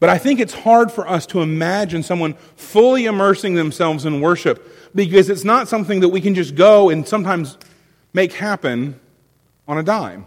But 0.00 0.08
I 0.08 0.18
think 0.18 0.40
it's 0.40 0.54
hard 0.54 0.90
for 0.90 1.06
us 1.06 1.24
to 1.26 1.40
imagine 1.40 2.02
someone 2.02 2.34
fully 2.56 3.04
immersing 3.04 3.54
themselves 3.54 4.06
in 4.06 4.20
worship 4.20 4.92
because 4.92 5.30
it's 5.30 5.44
not 5.44 5.68
something 5.68 6.00
that 6.00 6.08
we 6.08 6.20
can 6.20 6.34
just 6.34 6.56
go 6.56 6.90
and 6.90 7.06
sometimes 7.06 7.58
make 8.12 8.32
happen 8.32 8.98
on 9.68 9.78
a 9.78 9.84
dime. 9.84 10.26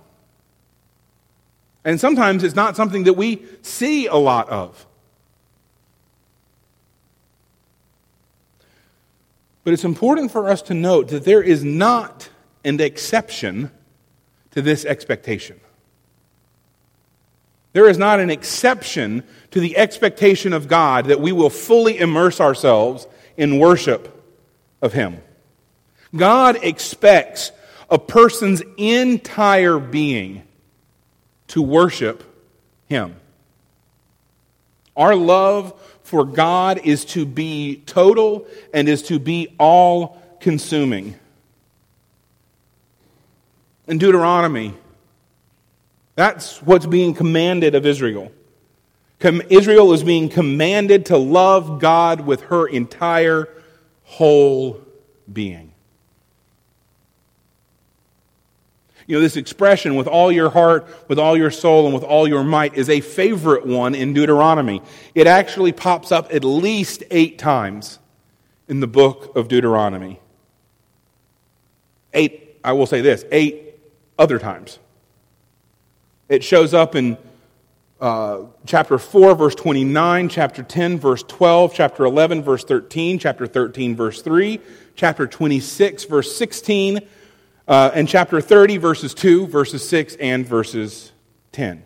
And 1.86 2.00
sometimes 2.00 2.44
it's 2.44 2.56
not 2.56 2.76
something 2.76 3.04
that 3.04 3.14
we 3.14 3.46
see 3.62 4.08
a 4.08 4.16
lot 4.16 4.50
of. 4.50 4.86
But 9.64 9.74
it's 9.74 9.84
important 9.84 10.32
for 10.32 10.50
us 10.50 10.62
to 10.64 10.74
note 10.74 11.10
that 11.10 11.26
there 11.26 11.42
is 11.42 11.64
not 11.64 12.30
an 12.66 12.80
exception 12.80 13.72
to 14.52 14.62
this 14.62 14.86
expectation. 14.86 15.60
There 17.74 17.90
is 17.90 17.98
not 17.98 18.20
an 18.20 18.30
exception 18.30 19.24
to 19.52 19.60
the 19.60 19.78
expectation 19.78 20.54
of 20.54 20.68
God 20.68 21.06
that 21.06 21.20
we 21.20 21.32
will 21.32 21.50
fully 21.50 21.98
immerse 21.98 22.40
ourselves 22.40 23.08
in 23.36 23.58
worship 23.58 24.10
of 24.82 24.94
Him. 24.94 25.22
God 26.16 26.60
expects 26.62 27.52
a 27.90 27.98
person's 27.98 28.62
entire 28.78 29.80
being 29.80 30.44
to 31.54 31.62
worship 31.62 32.24
Him. 32.88 33.16
Our 34.96 35.16
love 35.16 35.80
for 36.02 36.26
God 36.26 36.82
is 36.84 37.06
to 37.06 37.28
be 37.28 37.84
total 37.86 38.48
and 38.74 38.90
is 38.90 39.04
to 39.04 39.20
be 39.20 39.54
all 39.60 40.20
consuming. 40.40 41.14
In 43.88 44.00
Deuteronomy, 44.00 44.74
that's 46.16 46.60
what's 46.64 46.88
being 46.88 47.14
commanded 47.14 47.76
of 47.76 47.86
Israel. 47.86 48.32
Israel 49.22 49.94
is 49.94 50.04
being 50.04 50.30
commanded 50.30 51.06
to 51.08 51.18
love 51.18 51.80
God 51.80 52.22
with 52.22 52.42
her 52.46 52.66
entire 52.66 53.48
whole 54.06 54.82
being. 55.32 55.73
You 59.08 59.18
know, 59.18 59.22
this 59.22 59.36
expression, 59.36 59.96
with 59.96 60.08
all 60.08 60.32
your 60.32 60.50
heart, 60.50 60.88
with 61.08 61.20
all 61.20 61.36
your 61.36 61.52
soul, 61.52 61.86
and 61.86 61.94
with 61.94 62.04
all 62.04 62.28
your 62.28 62.44
might, 62.44 62.76
is 62.76 62.90
a 62.90 63.02
favorite 63.02 63.66
one 63.66 63.96
in 63.96 64.14
Deuteronomy. 64.14 64.82
It 65.14 65.28
actually 65.28 65.74
pops 65.74 66.12
up 66.12 66.34
at 66.34 66.44
least 66.44 67.04
eight 67.12 67.38
times 67.38 68.00
in 68.68 68.80
the 68.80 68.88
book 68.88 69.36
of 69.36 69.48
Deuteronomy. 69.50 70.20
Eight, 72.14 72.60
I 72.64 72.74
will 72.74 72.86
say 72.86 73.02
this, 73.02 73.26
eight 73.32 73.76
other 74.18 74.40
times. 74.40 74.80
It 76.30 76.44
shows 76.44 76.74
up 76.74 76.96
in 76.96 77.18
uh, 78.00 78.44
chapter 78.66 78.98
4, 78.98 79.36
verse 79.36 79.56
29, 79.56 80.30
chapter 80.30 80.64
10, 80.64 81.00
verse 81.00 81.24
12, 81.24 81.74
chapter 81.74 82.06
11, 82.06 82.42
verse 82.42 82.64
13, 82.64 83.20
chapter 83.20 83.48
13, 83.48 83.96
verse 83.96 84.22
3, 84.22 84.60
chapter 84.96 85.28
26, 85.28 86.06
verse 86.06 86.36
16 86.36 87.02
uh, 87.68 87.92
in 87.96 88.08
chapter 88.08 88.42
30, 88.42 88.78
verses 88.78 89.14
2, 89.14 89.48
verses 89.48 89.88
6, 89.88 90.16
and 90.16 90.46
verses 90.46 91.12
10. 91.52 91.84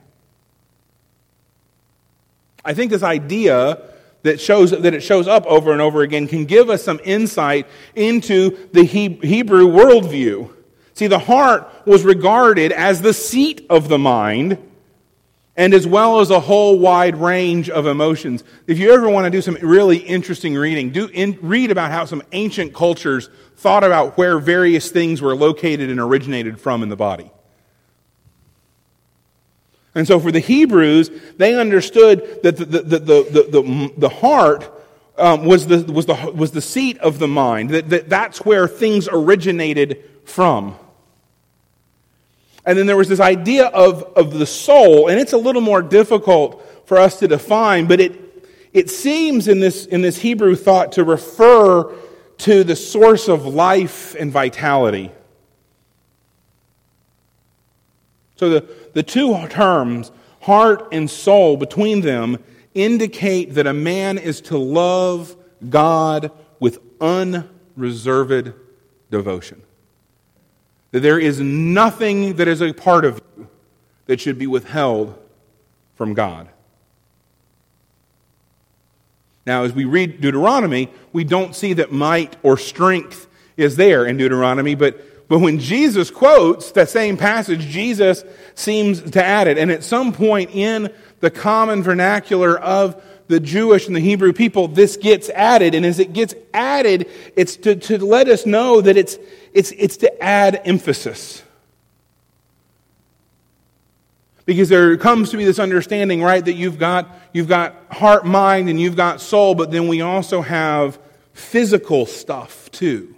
I 2.65 2.73
think 2.73 2.91
this 2.91 3.03
idea 3.03 3.81
that, 4.23 4.41
shows, 4.41 4.71
that 4.71 4.93
it 4.93 5.01
shows 5.01 5.27
up 5.27 5.45
over 5.45 5.71
and 5.71 5.81
over 5.81 6.01
again 6.01 6.27
can 6.27 6.45
give 6.45 6.69
us 6.69 6.83
some 6.83 6.99
insight 7.03 7.67
into 7.95 8.69
the 8.73 8.83
Hebrew 8.83 9.67
worldview. 9.67 10.53
See, 10.93 11.07
the 11.07 11.19
heart 11.19 11.71
was 11.85 12.03
regarded 12.03 12.71
as 12.71 13.01
the 13.01 13.13
seat 13.13 13.65
of 13.69 13.87
the 13.87 13.99
mind 13.99 14.57
and 15.57 15.73
as 15.73 15.87
well 15.87 16.19
as 16.19 16.29
a 16.29 16.39
whole 16.39 16.77
wide 16.77 17.17
range 17.17 17.67
of 17.69 17.87
emotions. 17.87 18.43
If 18.67 18.77
you 18.77 18.93
ever 18.93 19.09
want 19.09 19.25
to 19.25 19.31
do 19.31 19.41
some 19.41 19.57
really 19.61 19.97
interesting 19.97 20.53
reading, 20.53 20.91
do 20.91 21.07
in, 21.07 21.37
read 21.41 21.71
about 21.71 21.89
how 21.91 22.05
some 22.05 22.21
ancient 22.31 22.75
cultures 22.75 23.29
thought 23.55 23.83
about 23.83 24.17
where 24.17 24.37
various 24.37 24.91
things 24.91 25.19
were 25.19 25.35
located 25.35 25.89
and 25.89 25.99
originated 25.99 26.61
from 26.61 26.83
in 26.83 26.89
the 26.89 26.95
body. 26.95 27.31
And 29.95 30.07
so 30.07 30.19
for 30.19 30.31
the 30.31 30.39
Hebrews, 30.39 31.09
they 31.37 31.59
understood 31.59 32.43
that 32.43 32.55
the, 32.57 32.65
the, 32.65 32.81
the, 32.83 32.99
the, 32.99 33.43
the, 33.49 33.93
the 33.97 34.09
heart 34.09 34.71
um, 35.17 35.43
was, 35.43 35.65
the, 35.65 35.91
was, 35.91 36.05
the, 36.05 36.31
was 36.35 36.51
the 36.51 36.61
seat 36.61 36.99
of 36.99 37.17
the 37.17 37.27
mind, 37.27 37.71
that, 37.71 37.89
that 37.89 38.07
that's 38.07 38.45
where 38.45 38.67
things 38.67 39.09
originated 39.11 40.03
from. 40.23 40.75
And 42.67 42.77
then 42.77 42.85
there 42.85 42.97
was 42.97 43.07
this 43.07 43.21
idea 43.21 43.67
of, 43.67 44.03
of 44.17 44.33
the 44.33 44.45
soul, 44.45 45.07
and 45.07 45.17
it's 45.17 45.31
a 45.31 45.37
little 45.37 45.61
more 45.61 45.81
difficult 45.81 46.61
for 46.85 46.97
us 46.97 47.17
to 47.19 47.27
define, 47.27 47.87
but 47.87 48.01
it, 48.01 48.45
it 48.73 48.89
seems 48.89 49.47
in 49.47 49.61
this, 49.61 49.85
in 49.85 50.01
this 50.01 50.17
Hebrew 50.17 50.53
thought 50.53 50.91
to 50.91 51.05
refer 51.05 51.95
to 52.39 52.63
the 52.65 52.75
source 52.75 53.29
of 53.29 53.45
life 53.45 54.15
and 54.15 54.33
vitality. 54.33 55.13
So 58.35 58.49
the, 58.49 58.69
the 58.93 59.01
two 59.01 59.47
terms, 59.47 60.11
heart 60.41 60.89
and 60.91 61.09
soul, 61.09 61.55
between 61.55 62.01
them 62.01 62.43
indicate 62.73 63.53
that 63.53 63.65
a 63.65 63.73
man 63.73 64.17
is 64.17 64.41
to 64.41 64.57
love 64.57 65.37
God 65.69 66.31
with 66.59 66.79
unreserved 66.99 68.51
devotion. 69.09 69.63
That 70.97 71.01
there 71.01 71.19
is 71.19 71.39
nothing 71.39 72.37
that 72.37 72.47
is 72.47 72.59
a 72.59 72.73
part 72.73 73.05
of 73.05 73.21
you 73.37 73.47
that 74.07 74.19
should 74.19 74.39
be 74.39 74.47
withheld 74.47 75.15
from 75.93 76.15
God. 76.15 76.49
Now, 79.45 79.61
as 79.63 79.73
we 79.73 79.85
read 79.85 80.21
Deuteronomy, 80.21 80.89
we 81.13 81.23
don't 81.23 81.55
see 81.55 81.73
that 81.73 81.91
might 81.91 82.35
or 82.41 82.57
strength 82.57 83.27
is 83.57 83.75
there 83.75 84.07
in 84.07 84.17
Deuteronomy, 84.17 84.73
but, 84.73 85.27
but 85.27 85.37
when 85.37 85.59
Jesus 85.59 86.09
quotes 86.09 86.71
that 86.71 86.89
same 86.89 87.15
passage, 87.15 87.59
Jesus 87.59 88.23
seems 88.55 89.11
to 89.11 89.23
add 89.23 89.47
it. 89.47 89.59
And 89.59 89.69
at 89.71 89.83
some 89.83 90.11
point 90.11 90.49
in 90.49 90.91
the 91.19 91.29
common 91.29 91.83
vernacular 91.83 92.57
of 92.57 92.99
the 93.27 93.39
Jewish 93.39 93.85
and 93.85 93.95
the 93.95 93.99
Hebrew 93.99 94.33
people, 94.33 94.67
this 94.67 94.97
gets 94.97 95.29
added. 95.29 95.75
And 95.75 95.85
as 95.85 95.99
it 95.99 96.13
gets 96.13 96.33
added, 96.53 97.07
it's 97.35 97.55
to, 97.57 97.75
to 97.75 98.03
let 98.03 98.27
us 98.29 98.47
know 98.47 98.81
that 98.81 98.97
it's, 98.97 99.17
it's, 99.57 99.71
it's 99.71 99.97
to 99.97 100.23
add 100.23 100.61
emphasis. 100.65 101.41
Because 104.45 104.69
there 104.69 104.95
comes 104.97 105.31
to 105.31 105.37
be 105.37 105.45
this 105.45 105.57
understanding, 105.57 106.21
right, 106.21 106.45
that 106.45 106.53
you've 106.53 106.77
got, 106.77 107.09
you've 107.33 107.47
got 107.47 107.73
heart, 107.89 108.23
mind, 108.23 108.69
and 108.69 108.79
you've 108.79 108.95
got 108.95 109.19
soul, 109.19 109.55
but 109.55 109.71
then 109.71 109.87
we 109.87 110.01
also 110.01 110.41
have 110.41 110.99
physical 111.33 112.05
stuff 112.05 112.69
too. 112.69 113.15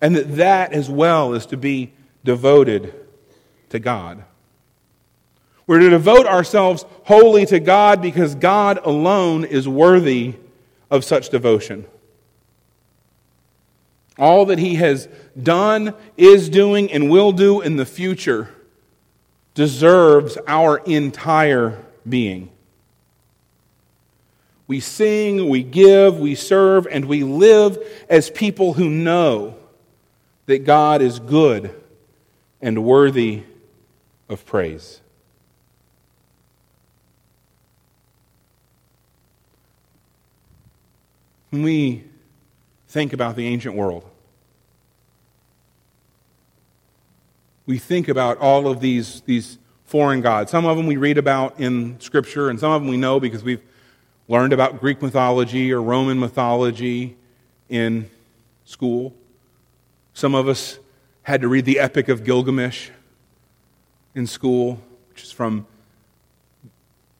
And 0.00 0.16
that 0.16 0.36
that 0.36 0.72
as 0.72 0.88
well 0.88 1.34
is 1.34 1.44
to 1.46 1.58
be 1.58 1.92
devoted 2.24 2.94
to 3.68 3.78
God. 3.78 4.24
We're 5.66 5.80
to 5.80 5.90
devote 5.90 6.24
ourselves 6.24 6.86
wholly 7.04 7.44
to 7.44 7.60
God 7.60 8.00
because 8.00 8.34
God 8.34 8.80
alone 8.84 9.44
is 9.44 9.68
worthy 9.68 10.36
of 10.90 11.04
such 11.04 11.28
devotion. 11.28 11.84
All 14.20 14.44
that 14.46 14.58
He 14.58 14.76
has 14.76 15.08
done, 15.42 15.94
is 16.16 16.48
doing, 16.48 16.92
and 16.92 17.10
will 17.10 17.32
do 17.32 17.60
in 17.60 17.76
the 17.76 17.86
future 17.86 18.50
deserves 19.54 20.38
our 20.46 20.78
entire 20.78 21.84
being. 22.08 22.50
We 24.66 24.80
sing, 24.80 25.48
we 25.48 25.62
give, 25.62 26.20
we 26.20 26.34
serve, 26.34 26.86
and 26.86 27.06
we 27.06 27.24
live 27.24 27.78
as 28.08 28.30
people 28.30 28.74
who 28.74 28.88
know 28.88 29.56
that 30.46 30.64
God 30.64 31.02
is 31.02 31.18
good 31.18 31.74
and 32.62 32.84
worthy 32.84 33.42
of 34.28 34.46
praise. 34.46 35.00
When 41.50 41.62
we 41.62 42.04
think 42.88 43.12
about 43.12 43.36
the 43.36 43.46
ancient 43.46 43.74
world, 43.74 44.09
we 47.70 47.78
think 47.78 48.08
about 48.08 48.36
all 48.38 48.66
of 48.66 48.80
these, 48.80 49.20
these 49.26 49.56
foreign 49.84 50.20
gods. 50.20 50.50
Some 50.50 50.66
of 50.66 50.76
them 50.76 50.86
we 50.86 50.96
read 50.96 51.18
about 51.18 51.60
in 51.60 52.00
Scripture, 52.00 52.50
and 52.50 52.58
some 52.58 52.72
of 52.72 52.82
them 52.82 52.90
we 52.90 52.96
know 52.96 53.20
because 53.20 53.44
we've 53.44 53.62
learned 54.26 54.52
about 54.52 54.80
Greek 54.80 55.00
mythology 55.00 55.72
or 55.72 55.80
Roman 55.80 56.18
mythology 56.18 57.16
in 57.68 58.10
school. 58.64 59.14
Some 60.14 60.34
of 60.34 60.48
us 60.48 60.80
had 61.22 61.42
to 61.42 61.48
read 61.48 61.64
the 61.64 61.78
Epic 61.78 62.08
of 62.08 62.24
Gilgamesh 62.24 62.90
in 64.16 64.26
school, 64.26 64.80
which 65.10 65.22
is 65.22 65.30
from 65.30 65.64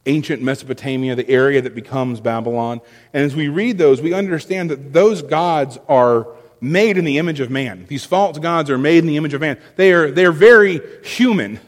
ancient 0.07 0.43
Mesopotamia, 0.43 1.15
the 1.15 1.31
area 1.31 1.63
that 1.63 1.77
becomes 1.77 2.19
Babylon. 2.19 2.81
And 3.15 3.25
as 3.25 3.37
we 3.37 3.47
read 3.47 3.79
those, 3.79 4.03
we 4.03 4.15
understand 4.15 4.69
that 4.73 4.93
those 4.93 5.23
gods 5.23 5.79
are 5.89 6.27
made 6.61 6.99
in 6.99 7.05
the 7.05 7.19
image 7.19 7.41
of 7.41 7.51
man. 7.51 7.87
These 7.89 8.05
false 8.05 8.39
gods 8.39 8.71
are 8.71 8.79
made 8.79 8.99
in 8.99 9.07
the 9.07 9.17
image 9.17 9.35
of 9.35 9.41
man. 9.41 9.59
They 9.77 9.93
are, 9.93 10.11
they 10.11 10.25
are 10.25 10.33
very 10.33 10.81
human. 11.05 11.59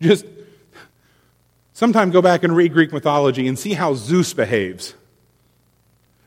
Just 0.00 0.24
sometime 1.72 2.10
go 2.10 2.22
back 2.22 2.44
and 2.44 2.54
read 2.54 2.72
Greek 2.72 2.92
mythology 2.92 3.48
and 3.48 3.58
see 3.58 3.72
how 3.72 3.94
Zeus 3.94 4.32
behaves. 4.32 4.94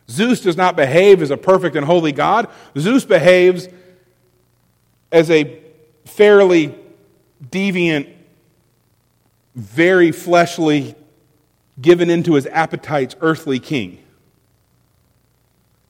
Zeus 0.09 0.41
does 0.41 0.57
not 0.57 0.75
behave 0.75 1.21
as 1.21 1.31
a 1.31 1.37
perfect 1.37 1.75
and 1.75 1.85
holy 1.85 2.11
God. 2.11 2.49
Zeus 2.77 3.05
behaves 3.05 3.67
as 5.11 5.29
a 5.29 5.61
fairly 6.05 6.75
deviant 7.43 8.13
very 9.55 10.11
fleshly, 10.11 10.95
given 11.81 12.09
into 12.09 12.35
his 12.35 12.45
appetites 12.47 13.15
earthly 13.21 13.59
king. 13.59 13.99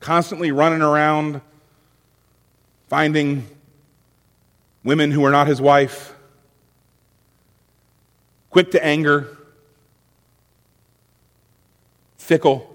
Constantly 0.08 0.54
running 0.54 0.82
around, 0.82 1.42
finding 2.88 3.46
women 4.82 5.12
who 5.12 5.26
are 5.26 5.32
not 5.32 5.48
his 5.48 5.60
wife, 5.60 6.16
quick 8.50 8.72
to 8.72 8.82
anger, 8.82 9.38
fickle. 12.18 12.74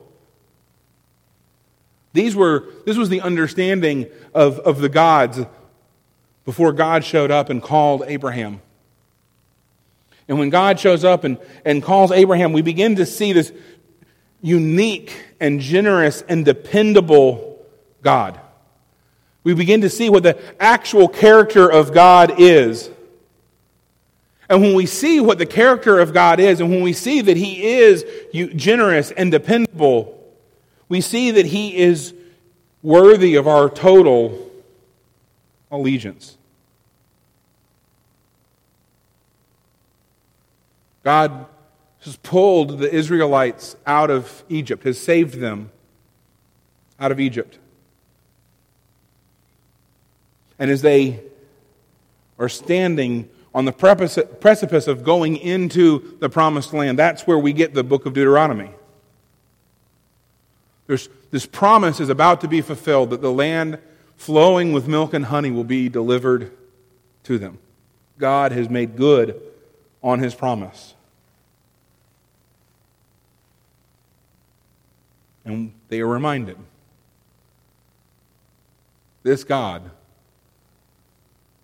These 2.13 2.37
were, 2.37 2.67
this 2.85 2.99
was 2.99 3.09
the 3.09 3.23
understanding 3.23 4.09
of, 4.35 4.59
of 4.59 4.83
the 4.83 4.91
gods 4.91 5.41
before 6.45 6.75
God 6.75 7.03
showed 7.03 7.31
up 7.31 7.49
and 7.49 7.63
called 7.63 8.03
Abraham. 8.07 8.61
And 10.29 10.39
when 10.39 10.51
God 10.51 10.79
shows 10.79 11.03
up 11.03 11.25
and, 11.25 11.39
and 11.65 11.83
calls 11.83 12.13
Abraham, 12.13 12.53
we 12.53 12.61
begin 12.61 12.97
to 12.97 13.07
see 13.07 13.33
this 13.33 13.55
unique 14.43 15.17
and 15.41 15.61
generous 15.61 16.23
and 16.29 16.45
dependable 16.45 17.65
God. 18.03 18.39
We 19.45 19.55
begin 19.55 19.81
to 19.81 19.89
see 19.89 20.11
what 20.11 20.23
the 20.23 20.39
actual 20.61 21.09
character 21.09 21.71
of 21.71 21.95
God 21.95 22.35
is. 22.39 22.91
And 24.49 24.61
when 24.61 24.75
we 24.75 24.87
see 24.87 25.21
what 25.21 25.39
the 25.39 25.47
character 25.47 25.99
of 25.99 26.13
God 26.13 26.39
is, 26.39 26.61
and 26.61 26.71
when 26.71 26.83
we 26.83 26.93
see 26.93 27.23
that 27.23 27.37
He 27.37 27.79
is 27.79 28.05
generous 28.55 29.11
and 29.11 29.31
dependable, 29.31 30.19
we 30.89 31.01
see 31.01 31.31
that 31.31 31.47
He 31.47 31.77
is 31.77 32.13
worthy 32.83 33.37
of 33.37 33.49
our 33.49 33.71
total 33.71 34.51
allegiance. 35.71 36.37
God 41.03 41.47
has 42.05 42.17
pulled 42.17 42.79
the 42.79 42.93
Israelites 42.93 43.77
out 43.87 44.11
of 44.11 44.45
Egypt, 44.49 44.85
has 44.85 44.99
saved 45.01 45.35
them 45.35 45.71
out 46.99 47.13
of 47.13 47.21
Egypt. 47.21 47.59
And 50.59 50.71
as 50.71 50.83
they 50.83 51.21
are 52.39 52.49
standing 52.49 53.29
on 53.55 53.67
the 53.67 53.73
precipice 53.73 54.87
of 54.87 55.05
going 55.05 55.37
into 55.37 56.17
the 56.19 56.29
promised 56.29 56.73
land, 56.73 56.99
that's 56.99 57.27
where 57.27 57.39
we 57.39 57.53
get 57.53 57.75
the 57.75 57.85
book 57.85 58.07
of 58.07 58.15
Deuteronomy. 58.15 58.71
There's, 60.87 61.09
this 61.31 61.47
promise 61.47 62.01
is 62.01 62.09
about 62.09 62.41
to 62.41 62.49
be 62.49 62.61
fulfilled 62.61 63.11
that 63.11 63.23
the 63.23 63.33
land 63.33 63.79
flowing 64.17 64.73
with 64.73 64.89
milk 64.89 65.15
and 65.15 65.27
honey 65.27 65.51
will 65.51 65.65
be 65.65 65.89
delivered 65.89 66.51
to 67.25 67.39
them. 67.39 67.59
God 68.19 68.53
has 68.53 68.69
made 68.69 68.97
good 68.97 69.41
on 70.03 70.19
his 70.19 70.35
promise. 70.35 70.95
And 75.45 75.73
they 75.89 76.01
are 76.01 76.07
reminded 76.07 76.57
this 79.23 79.45
God 79.45 79.91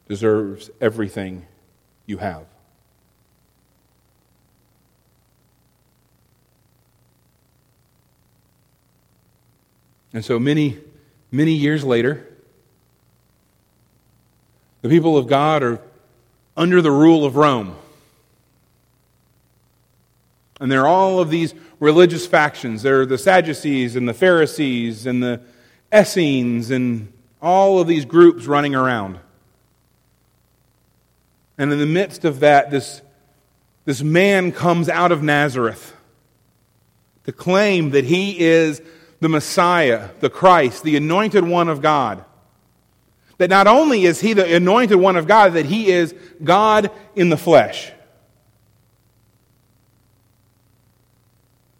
deserves 0.08 0.70
everything 0.80 1.46
you 2.06 2.18
have. 2.18 2.44
And 10.12 10.24
so 10.24 10.38
many, 10.38 10.78
many 11.30 11.52
years 11.52 11.84
later, 11.84 12.26
the 14.82 14.88
people 14.88 15.18
of 15.18 15.26
God 15.26 15.62
are 15.62 15.80
under 16.56 16.80
the 16.80 16.90
rule 16.90 17.24
of 17.24 17.36
Rome. 17.36 17.76
And 20.60 20.70
there 20.70 20.82
are 20.82 20.88
all 20.88 21.20
of 21.20 21.30
these 21.30 21.54
religious 21.80 22.26
factions. 22.26 22.82
There 22.82 23.02
are 23.02 23.06
the 23.06 23.18
Sadducees 23.18 23.96
and 23.96 24.08
the 24.08 24.14
Pharisees 24.14 25.06
and 25.06 25.22
the 25.22 25.40
Essenes 25.94 26.70
and 26.70 27.12
all 27.40 27.78
of 27.78 27.86
these 27.86 28.04
groups 28.04 28.46
running 28.46 28.74
around. 28.74 29.20
And 31.56 31.72
in 31.72 31.78
the 31.78 31.86
midst 31.86 32.24
of 32.24 32.40
that, 32.40 32.70
this, 32.70 33.02
this 33.84 34.02
man 34.02 34.52
comes 34.52 34.88
out 34.88 35.12
of 35.12 35.22
Nazareth 35.22 35.94
to 37.24 37.32
claim 37.32 37.90
that 37.90 38.04
he 38.04 38.38
is 38.38 38.80
the 39.20 39.28
Messiah, 39.28 40.10
the 40.20 40.30
Christ, 40.30 40.82
the 40.82 40.96
anointed 40.96 41.44
one 41.44 41.68
of 41.68 41.82
God. 41.82 42.24
That 43.38 43.50
not 43.50 43.66
only 43.66 44.04
is 44.04 44.20
he 44.20 44.32
the 44.32 44.56
anointed 44.56 44.96
one 44.96 45.16
of 45.16 45.26
God, 45.26 45.54
that 45.54 45.66
he 45.66 45.90
is 45.90 46.14
God 46.42 46.90
in 47.14 47.28
the 47.28 47.36
flesh. 47.36 47.92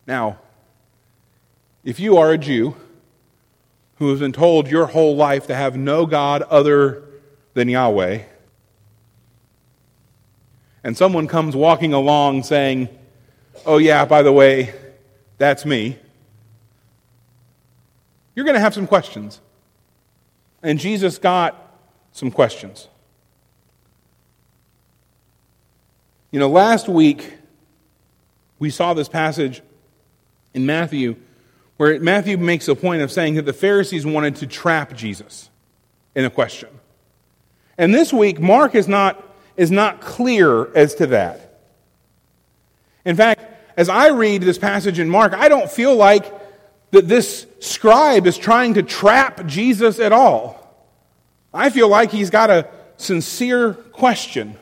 Now, 0.09 0.39
if 1.85 2.01
you 2.01 2.17
are 2.17 2.33
a 2.33 2.39
Jew 2.39 2.75
who 3.97 4.09
has 4.11 4.21
been 4.21 4.33
told 4.33 4.67
your 4.67 4.87
whole 4.87 5.15
life 5.15 5.49
to 5.49 5.55
have 5.55 5.77
no 5.77 6.07
God 6.07 6.41
other 6.43 7.03
than 7.53 7.69
Yahweh, 7.69 8.23
and 10.83 10.97
someone 10.97 11.29
comes 11.29 11.55
walking 11.55 11.93
along 11.93 12.45
saying, 12.45 12.89
Oh, 13.67 13.77
yeah, 13.77 14.07
by 14.07 14.23
the 14.23 14.33
way, 14.33 14.73
that's 15.37 15.67
me. 15.67 15.99
you're 18.35 18.47
going 18.47 18.55
to 18.55 18.61
have 18.61 18.73
some 18.73 18.87
questions. 18.87 19.43
And 20.63 20.79
Jesus 20.79 21.19
got 21.19 21.77
some 22.13 22.31
questions. 22.31 22.89
You 26.31 26.41
know, 26.41 26.49
last 26.49 26.89
week 26.89 27.35
we 28.59 28.71
saw 28.71 28.95
this 28.95 29.09
passage 29.09 29.61
in 30.59 30.67
Matthew 30.67 31.17
where 31.79 31.99
Matthew 32.01 32.37
makes 32.37 32.67
a 32.67 32.75
point 32.75 33.03
of 33.03 33.11
saying 33.11 33.35
that 33.35 33.47
the 33.47 33.53
Pharisees 33.53 34.05
wanted 34.05 34.37
to 34.37 34.47
trap 34.49 34.95
Jesus 34.95 35.49
in 36.15 36.25
a 36.25 36.31
question. 36.31 36.69
And 37.79 37.95
this 37.95 38.13
week, 38.13 38.41
Mark 38.41 38.75
is 38.75 38.89
not, 38.89 39.25
is 39.57 39.71
not 39.71 40.01
clear 40.01 40.75
as 40.75 40.97
to 40.97 41.07
that. 41.07 41.61
In 43.05 43.15
fact, 43.15 43.43
as 43.77 43.89
I 43.89 44.09
read 44.09 44.43
this 44.43 44.59
passage 44.59 44.99
in 44.99 45.09
Mark, 45.09 45.33
I 45.35 45.49
don't 45.49 45.71
feel 45.71 45.95
like 45.95 46.35
that 46.91 47.07
this 47.07 47.47
scribe 47.61 48.27
is 48.27 48.37
trying 48.37 48.75
to 48.75 48.83
trap 48.83 49.47
Jesus 49.47 50.01
at 50.01 50.13
all. 50.13 50.57
I 51.55 51.71
feel 51.71 51.89
like 51.89 52.11
he's 52.11 52.31
got 52.31 52.51
a 52.51 52.69
sincere 52.97 53.75
question. 53.75 54.59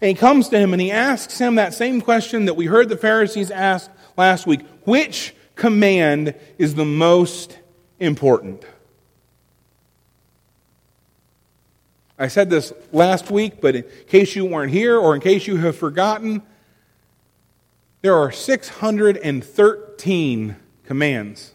And 0.00 0.08
he 0.08 0.14
comes 0.14 0.48
to 0.48 0.58
him 0.58 0.72
and 0.72 0.82
he 0.82 0.90
asks 0.90 1.38
him 1.38 1.54
that 1.54 1.74
same 1.74 2.00
question 2.00 2.46
that 2.46 2.54
we 2.54 2.66
heard 2.66 2.88
the 2.88 2.96
Pharisees 2.96 3.52
ask 3.52 3.88
last 4.20 4.46
week 4.46 4.60
Which 4.84 5.34
command 5.56 6.34
is 6.58 6.74
the 6.74 6.84
most 6.84 7.58
important? 7.98 8.62
I 12.18 12.28
said 12.28 12.50
this 12.50 12.74
last 12.92 13.30
week, 13.30 13.62
but 13.62 13.76
in 13.76 13.84
case 14.06 14.36
you 14.36 14.44
weren't 14.44 14.72
here 14.72 14.98
or 14.98 15.14
in 15.14 15.22
case 15.22 15.46
you 15.46 15.56
have 15.56 15.74
forgotten, 15.74 16.42
there 18.02 18.14
are 18.14 18.30
613 18.30 20.56
commands 20.84 21.54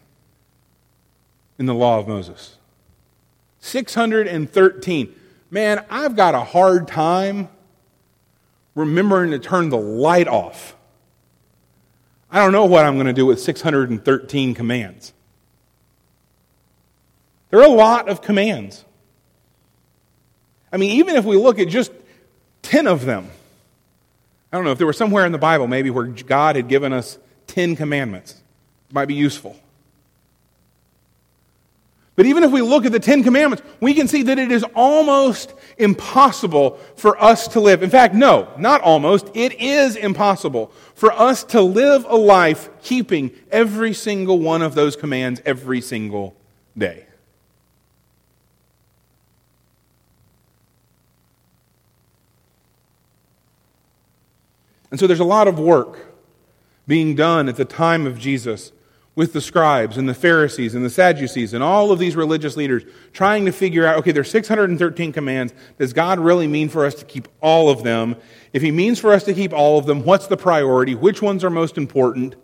in 1.58 1.66
the 1.66 1.74
law 1.74 2.00
of 2.00 2.08
Moses. 2.08 2.56
613. 3.60 5.14
Man, 5.50 5.84
I've 5.88 6.16
got 6.16 6.34
a 6.34 6.42
hard 6.42 6.88
time 6.88 7.48
remembering 8.74 9.30
to 9.30 9.38
turn 9.38 9.70
the 9.70 9.78
light 9.78 10.28
off. 10.28 10.75
I 12.30 12.38
don't 12.42 12.52
know 12.52 12.64
what 12.64 12.84
I'm 12.84 12.94
going 12.94 13.06
to 13.06 13.12
do 13.12 13.26
with 13.26 13.40
613 13.40 14.54
commands. 14.54 15.12
There 17.50 17.60
are 17.60 17.66
a 17.66 17.68
lot 17.68 18.08
of 18.08 18.20
commands. 18.20 18.84
I 20.72 20.76
mean, 20.76 20.98
even 20.98 21.16
if 21.16 21.24
we 21.24 21.36
look 21.36 21.58
at 21.58 21.68
just 21.68 21.92
10 22.62 22.86
of 22.86 23.04
them, 23.04 23.30
I 24.52 24.56
don't 24.56 24.64
know 24.64 24.72
if 24.72 24.78
there 24.78 24.86
was 24.86 24.96
somewhere 24.96 25.24
in 25.24 25.32
the 25.32 25.38
Bible 25.38 25.66
maybe 25.66 25.90
where 25.90 26.06
God 26.06 26.56
had 26.56 26.68
given 26.68 26.92
us 26.92 27.18
10 27.46 27.76
commandments. 27.76 28.32
It 28.90 28.94
might 28.94 29.06
be 29.06 29.14
useful. 29.14 29.56
But 32.16 32.24
even 32.26 32.42
if 32.44 32.50
we 32.50 32.62
look 32.62 32.86
at 32.86 32.92
the 32.92 33.00
Ten 33.00 33.22
Commandments, 33.22 33.62
we 33.78 33.92
can 33.92 34.08
see 34.08 34.22
that 34.24 34.38
it 34.38 34.50
is 34.50 34.64
almost 34.74 35.52
impossible 35.78 36.78
for 36.96 37.20
us 37.22 37.48
to 37.48 37.60
live. 37.60 37.82
In 37.82 37.90
fact, 37.90 38.14
no, 38.14 38.48
not 38.58 38.80
almost. 38.80 39.30
It 39.34 39.60
is 39.60 39.96
impossible 39.96 40.72
for 40.94 41.12
us 41.12 41.44
to 41.44 41.60
live 41.60 42.04
a 42.08 42.16
life 42.16 42.68
keeping 42.82 43.30
every 43.50 43.92
single 43.92 44.38
one 44.38 44.62
of 44.62 44.74
those 44.74 44.96
commands 44.96 45.42
every 45.44 45.80
single 45.80 46.34
day. 46.76 47.06
And 54.90 55.00
so 55.00 55.06
there's 55.06 55.20
a 55.20 55.24
lot 55.24 55.48
of 55.48 55.58
work 55.58 56.14
being 56.86 57.14
done 57.14 57.48
at 57.48 57.56
the 57.56 57.64
time 57.64 58.06
of 58.06 58.18
Jesus 58.18 58.72
with 59.16 59.32
the 59.32 59.40
scribes 59.40 59.96
and 59.96 60.08
the 60.08 60.14
Pharisees 60.14 60.74
and 60.74 60.84
the 60.84 60.90
Sadducees 60.90 61.54
and 61.54 61.64
all 61.64 61.90
of 61.90 61.98
these 61.98 62.14
religious 62.14 62.56
leaders 62.56 62.84
trying 63.12 63.46
to 63.46 63.52
figure 63.52 63.86
out 63.86 63.96
okay, 63.96 64.12
there's 64.12 64.30
613 64.30 65.12
commands. 65.12 65.52
Does 65.78 65.92
God 65.92 66.20
really 66.20 66.46
mean 66.46 66.68
for 66.68 66.84
us 66.84 66.94
to 66.96 67.04
keep 67.04 67.26
all 67.40 67.70
of 67.70 67.82
them? 67.82 68.16
If 68.52 68.62
He 68.62 68.70
means 68.70 69.00
for 69.00 69.12
us 69.12 69.24
to 69.24 69.34
keep 69.34 69.52
all 69.52 69.78
of 69.78 69.86
them, 69.86 70.04
what's 70.04 70.28
the 70.28 70.36
priority? 70.36 70.94
Which 70.94 71.20
ones 71.20 71.42
are 71.42 71.50
most 71.50 71.78
important? 71.78 72.36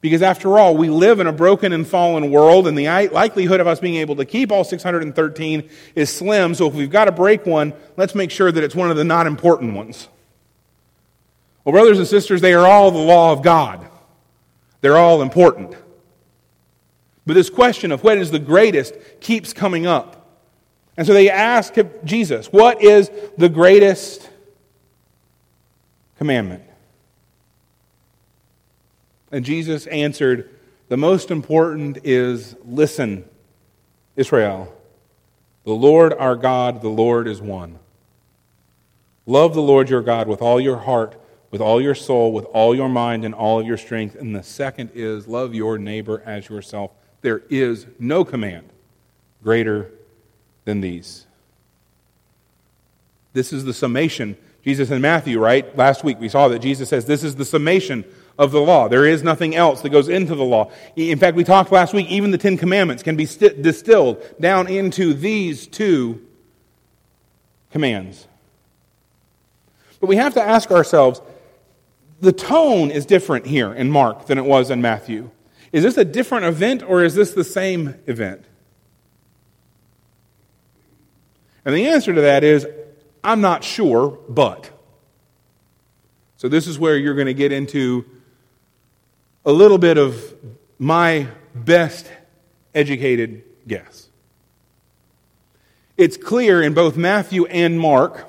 Because 0.00 0.22
after 0.22 0.58
all, 0.58 0.76
we 0.76 0.90
live 0.90 1.18
in 1.18 1.26
a 1.26 1.32
broken 1.32 1.72
and 1.72 1.86
fallen 1.86 2.30
world, 2.30 2.68
and 2.68 2.76
the 2.76 3.08
likelihood 3.08 3.58
of 3.60 3.66
us 3.66 3.80
being 3.80 3.94
able 3.96 4.16
to 4.16 4.26
keep 4.26 4.52
all 4.52 4.62
613 4.62 5.70
is 5.94 6.14
slim. 6.14 6.54
So 6.54 6.68
if 6.68 6.74
we've 6.74 6.90
got 6.90 7.06
to 7.06 7.12
break 7.12 7.46
one, 7.46 7.72
let's 7.96 8.14
make 8.14 8.30
sure 8.30 8.52
that 8.52 8.62
it's 8.62 8.74
one 8.74 8.90
of 8.90 8.98
the 8.98 9.04
not 9.04 9.26
important 9.26 9.72
ones. 9.72 10.08
Well, 11.64 11.72
brothers 11.72 11.98
and 11.98 12.06
sisters, 12.06 12.42
they 12.42 12.52
are 12.52 12.66
all 12.66 12.90
the 12.90 12.98
law 12.98 13.32
of 13.32 13.40
God. 13.40 13.88
They're 14.82 14.98
all 14.98 15.22
important. 15.22 15.74
But 17.26 17.34
this 17.34 17.50
question 17.50 17.90
of 17.92 18.04
what 18.04 18.18
is 18.18 18.30
the 18.30 18.38
greatest 18.38 18.94
keeps 19.20 19.52
coming 19.52 19.86
up. 19.86 20.24
And 20.96 21.06
so 21.06 21.12
they 21.12 21.30
ask 21.30 21.74
Jesus, 22.04 22.46
What 22.48 22.82
is 22.82 23.10
the 23.36 23.48
greatest 23.48 24.28
commandment? 26.18 26.62
And 29.32 29.44
Jesus 29.44 29.86
answered, 29.88 30.50
The 30.88 30.96
most 30.96 31.30
important 31.30 31.98
is 32.04 32.54
listen, 32.64 33.24
Israel. 34.16 34.72
The 35.64 35.72
Lord 35.72 36.12
our 36.12 36.36
God, 36.36 36.82
the 36.82 36.90
Lord 36.90 37.26
is 37.26 37.40
one. 37.40 37.78
Love 39.26 39.54
the 39.54 39.62
Lord 39.62 39.88
your 39.88 40.02
God 40.02 40.28
with 40.28 40.42
all 40.42 40.60
your 40.60 40.76
heart, 40.76 41.16
with 41.50 41.62
all 41.62 41.80
your 41.80 41.94
soul, 41.94 42.32
with 42.32 42.44
all 42.46 42.74
your 42.74 42.90
mind, 42.90 43.24
and 43.24 43.34
all 43.34 43.60
of 43.60 43.66
your 43.66 43.78
strength. 43.78 44.14
And 44.14 44.36
the 44.36 44.42
second 44.42 44.90
is 44.94 45.26
love 45.26 45.54
your 45.54 45.78
neighbor 45.78 46.22
as 46.26 46.50
yourself. 46.50 46.90
There 47.24 47.42
is 47.48 47.86
no 47.98 48.22
command 48.22 48.68
greater 49.42 49.90
than 50.66 50.82
these. 50.82 51.26
This 53.32 53.50
is 53.50 53.64
the 53.64 53.72
summation. 53.72 54.36
Jesus 54.62 54.90
in 54.90 55.00
Matthew, 55.00 55.40
right? 55.40 55.74
Last 55.74 56.04
week 56.04 56.20
we 56.20 56.28
saw 56.28 56.48
that 56.48 56.58
Jesus 56.58 56.90
says 56.90 57.06
this 57.06 57.24
is 57.24 57.36
the 57.36 57.46
summation 57.46 58.04
of 58.38 58.52
the 58.52 58.60
law. 58.60 58.88
There 58.88 59.06
is 59.06 59.22
nothing 59.22 59.54
else 59.54 59.80
that 59.80 59.88
goes 59.88 60.10
into 60.10 60.34
the 60.34 60.44
law. 60.44 60.70
In 60.96 61.18
fact, 61.18 61.34
we 61.34 61.44
talked 61.44 61.72
last 61.72 61.94
week, 61.94 62.10
even 62.10 62.30
the 62.30 62.36
Ten 62.36 62.58
Commandments 62.58 63.02
can 63.02 63.16
be 63.16 63.24
st- 63.24 63.62
distilled 63.62 64.22
down 64.38 64.66
into 64.68 65.14
these 65.14 65.66
two 65.66 66.20
commands. 67.70 68.28
But 69.98 70.08
we 70.08 70.16
have 70.16 70.34
to 70.34 70.42
ask 70.42 70.70
ourselves 70.70 71.22
the 72.20 72.32
tone 72.32 72.90
is 72.90 73.06
different 73.06 73.46
here 73.46 73.72
in 73.72 73.90
Mark 73.90 74.26
than 74.26 74.36
it 74.36 74.44
was 74.44 74.70
in 74.70 74.82
Matthew. 74.82 75.30
Is 75.74 75.82
this 75.82 75.96
a 75.96 76.04
different 76.04 76.44
event 76.44 76.84
or 76.84 77.02
is 77.02 77.16
this 77.16 77.32
the 77.32 77.42
same 77.42 77.96
event? 78.06 78.44
And 81.64 81.74
the 81.74 81.88
answer 81.88 82.14
to 82.14 82.20
that 82.20 82.44
is 82.44 82.64
I'm 83.24 83.40
not 83.40 83.64
sure, 83.64 84.16
but. 84.28 84.70
So 86.36 86.48
this 86.48 86.68
is 86.68 86.78
where 86.78 86.96
you're 86.96 87.16
going 87.16 87.26
to 87.26 87.34
get 87.34 87.50
into 87.50 88.04
a 89.44 89.50
little 89.50 89.78
bit 89.78 89.98
of 89.98 90.36
my 90.78 91.26
best 91.56 92.08
educated 92.72 93.42
guess. 93.66 94.08
It's 95.96 96.16
clear 96.16 96.62
in 96.62 96.72
both 96.72 96.96
Matthew 96.96 97.46
and 97.46 97.80
Mark 97.80 98.28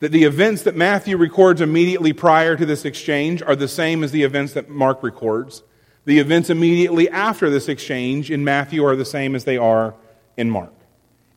that 0.00 0.12
the 0.12 0.24
events 0.24 0.62
that 0.62 0.74
Matthew 0.74 1.16
records 1.16 1.60
immediately 1.60 2.12
prior 2.12 2.56
to 2.56 2.66
this 2.66 2.84
exchange 2.84 3.42
are 3.42 3.54
the 3.54 3.68
same 3.68 4.02
as 4.02 4.12
the 4.12 4.22
events 4.22 4.54
that 4.54 4.68
Mark 4.68 5.02
records. 5.02 5.62
The 6.06 6.18
events 6.18 6.50
immediately 6.50 7.08
after 7.10 7.50
this 7.50 7.68
exchange 7.68 8.30
in 8.30 8.42
Matthew 8.42 8.84
are 8.84 8.96
the 8.96 9.04
same 9.04 9.34
as 9.34 9.44
they 9.44 9.58
are 9.58 9.94
in 10.36 10.50
Mark. 10.50 10.72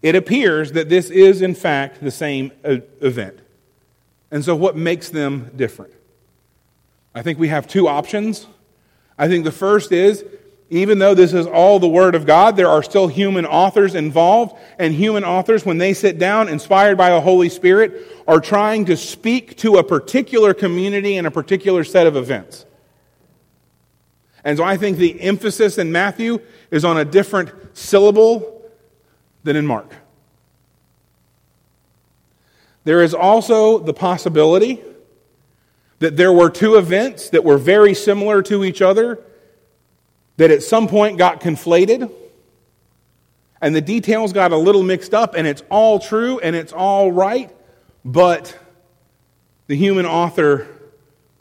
It 0.01 0.15
appears 0.15 0.71
that 0.71 0.89
this 0.89 1.09
is, 1.09 1.41
in 1.41 1.55
fact, 1.55 2.01
the 2.01 2.11
same 2.11 2.51
uh, 2.63 2.77
event. 3.01 3.39
And 4.31 4.43
so, 4.43 4.55
what 4.55 4.75
makes 4.75 5.09
them 5.09 5.51
different? 5.55 5.93
I 7.13 7.21
think 7.21 7.39
we 7.39 7.49
have 7.49 7.67
two 7.67 7.87
options. 7.87 8.47
I 9.17 9.27
think 9.27 9.43
the 9.43 9.51
first 9.51 9.91
is 9.91 10.25
even 10.73 10.97
though 10.97 11.13
this 11.13 11.33
is 11.33 11.45
all 11.45 11.79
the 11.79 11.87
Word 11.87 12.15
of 12.15 12.25
God, 12.25 12.55
there 12.55 12.67
are 12.67 12.81
still 12.81 13.07
human 13.07 13.45
authors 13.45 13.93
involved, 13.93 14.57
and 14.79 14.91
human 14.91 15.23
authors, 15.23 15.63
when 15.63 15.77
they 15.77 15.93
sit 15.93 16.17
down, 16.17 16.49
inspired 16.49 16.97
by 16.97 17.11
the 17.11 17.21
Holy 17.21 17.47
Spirit, 17.47 18.07
are 18.27 18.39
trying 18.39 18.85
to 18.85 18.97
speak 18.97 19.55
to 19.57 19.77
a 19.77 19.83
particular 19.83 20.51
community 20.51 21.17
and 21.17 21.27
a 21.27 21.31
particular 21.31 21.83
set 21.83 22.07
of 22.07 22.15
events. 22.15 22.65
And 24.43 24.57
so 24.57 24.63
I 24.63 24.77
think 24.77 24.97
the 24.97 25.21
emphasis 25.21 25.77
in 25.77 25.91
Matthew 25.91 26.39
is 26.71 26.83
on 26.83 26.97
a 26.97 27.05
different 27.05 27.51
syllable 27.77 28.67
than 29.43 29.55
in 29.55 29.67
Mark. 29.67 29.93
There 32.83 33.03
is 33.03 33.13
also 33.13 33.77
the 33.77 33.93
possibility 33.93 34.81
that 35.99 36.17
there 36.17 36.33
were 36.33 36.49
two 36.49 36.77
events 36.77 37.29
that 37.29 37.43
were 37.43 37.59
very 37.59 37.93
similar 37.93 38.41
to 38.41 38.63
each 38.63 38.81
other 38.81 39.23
that 40.37 40.51
at 40.51 40.63
some 40.63 40.87
point 40.87 41.17
got 41.17 41.41
conflated 41.41 42.11
and 43.61 43.75
the 43.75 43.81
details 43.81 44.33
got 44.33 44.51
a 44.51 44.57
little 44.57 44.83
mixed 44.83 45.13
up 45.13 45.35
and 45.35 45.47
it's 45.47 45.63
all 45.69 45.99
true 45.99 46.39
and 46.39 46.55
it's 46.55 46.73
all 46.73 47.11
right, 47.11 47.49
but 48.03 48.57
the 49.67 49.75
human 49.75 50.05
author 50.05 50.67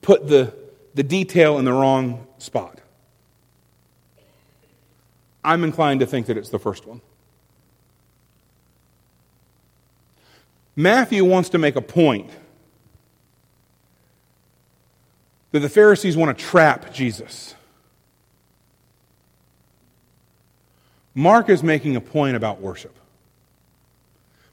put 0.02 0.28
the, 0.28 0.54
the 0.94 1.02
detail 1.02 1.58
in 1.58 1.64
the 1.64 1.72
wrong 1.72 2.26
spot. 2.38 2.80
I'm 5.44 5.64
inclined 5.64 6.00
to 6.00 6.06
think 6.06 6.26
that 6.26 6.36
it's 6.36 6.50
the 6.50 6.58
first 6.58 6.86
one. 6.86 7.00
Matthew 10.76 11.24
wants 11.24 11.50
to 11.50 11.58
make 11.58 11.76
a 11.76 11.82
point 11.82 12.30
that 15.50 15.60
the 15.60 15.68
Pharisees 15.68 16.16
want 16.16 16.36
to 16.36 16.44
trap 16.44 16.94
Jesus. 16.94 17.54
Mark 21.14 21.48
is 21.48 21.62
making 21.62 21.96
a 21.96 22.00
point 22.00 22.36
about 22.36 22.60
worship 22.60 22.96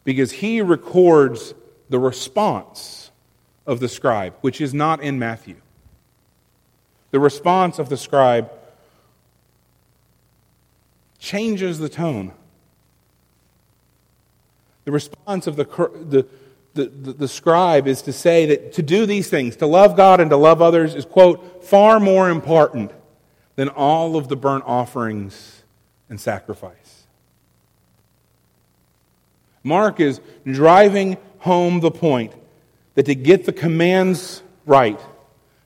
because 0.03 0.31
he 0.31 0.61
records 0.61 1.53
the 1.89 1.99
response 1.99 3.11
of 3.65 3.79
the 3.79 3.87
scribe, 3.87 4.33
which 4.41 4.59
is 4.59 4.73
not 4.73 5.01
in 5.01 5.19
Matthew. 5.19 5.55
The 7.11 7.19
response 7.19 7.79
of 7.79 7.89
the 7.89 7.97
scribe 7.97 8.51
changes 11.17 11.79
the 11.79 11.89
tone. 11.89 12.31
The 14.85 14.91
response 14.91 15.47
of 15.47 15.55
the, 15.55 15.65
the, 15.65 16.27
the, 16.73 17.13
the, 17.13 17.27
scribe 17.27 17.87
is 17.87 18.01
to 18.03 18.13
say 18.13 18.45
that 18.47 18.73
to 18.73 18.81
do 18.81 19.05
these 19.05 19.29
things, 19.29 19.55
to 19.57 19.67
love 19.67 19.95
God 19.95 20.19
and 20.19 20.29
to 20.29 20.37
love 20.37 20.61
others, 20.61 20.95
is, 20.95 21.05
quote, 21.05 21.63
far 21.63 21.99
more 21.99 22.29
important 22.29 22.91
than 23.55 23.69
all 23.69 24.15
of 24.15 24.29
the 24.29 24.35
burnt 24.35 24.63
offerings 24.65 25.58
and 26.09 26.19
sacrifice. 26.19 27.03
Mark 29.63 29.99
is 29.99 30.19
driving 30.45 31.17
home 31.39 31.79
the 31.79 31.91
point 31.91 32.33
that 32.95 33.05
to 33.05 33.15
get 33.15 33.45
the 33.45 33.53
commands 33.53 34.41
right, 34.65 34.99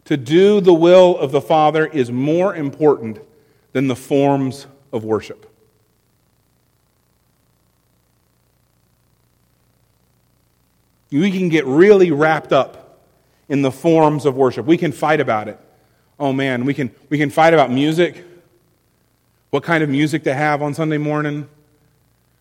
to 0.05 0.17
do 0.17 0.61
the 0.61 0.73
will 0.73 1.17
of 1.17 1.31
the 1.31 1.41
Father, 1.41 1.85
is 1.85 2.11
more 2.11 2.55
important 2.55 3.19
than 3.71 3.87
the 3.87 3.95
forms 3.95 4.67
of 4.91 5.03
worship. 5.03 5.49
We 11.11 11.31
can 11.31 11.49
get 11.49 11.65
really 11.65 12.11
wrapped 12.11 12.51
up 12.51 12.99
in 13.47 13.61
the 13.61 13.71
forms 13.71 14.25
of 14.25 14.35
worship. 14.35 14.65
We 14.65 14.77
can 14.77 14.91
fight 14.91 15.19
about 15.19 15.47
it. 15.47 15.59
Oh 16.19 16.33
man, 16.33 16.65
we 16.65 16.73
can, 16.73 16.91
we 17.09 17.17
can 17.17 17.29
fight 17.29 17.53
about 17.53 17.71
music, 17.71 18.23
what 19.53 19.61
kind 19.61 19.83
of 19.83 19.89
music 19.89 20.23
to 20.23 20.33
have 20.33 20.63
on 20.63 20.73
Sunday 20.73 20.97
morning. 20.97 21.47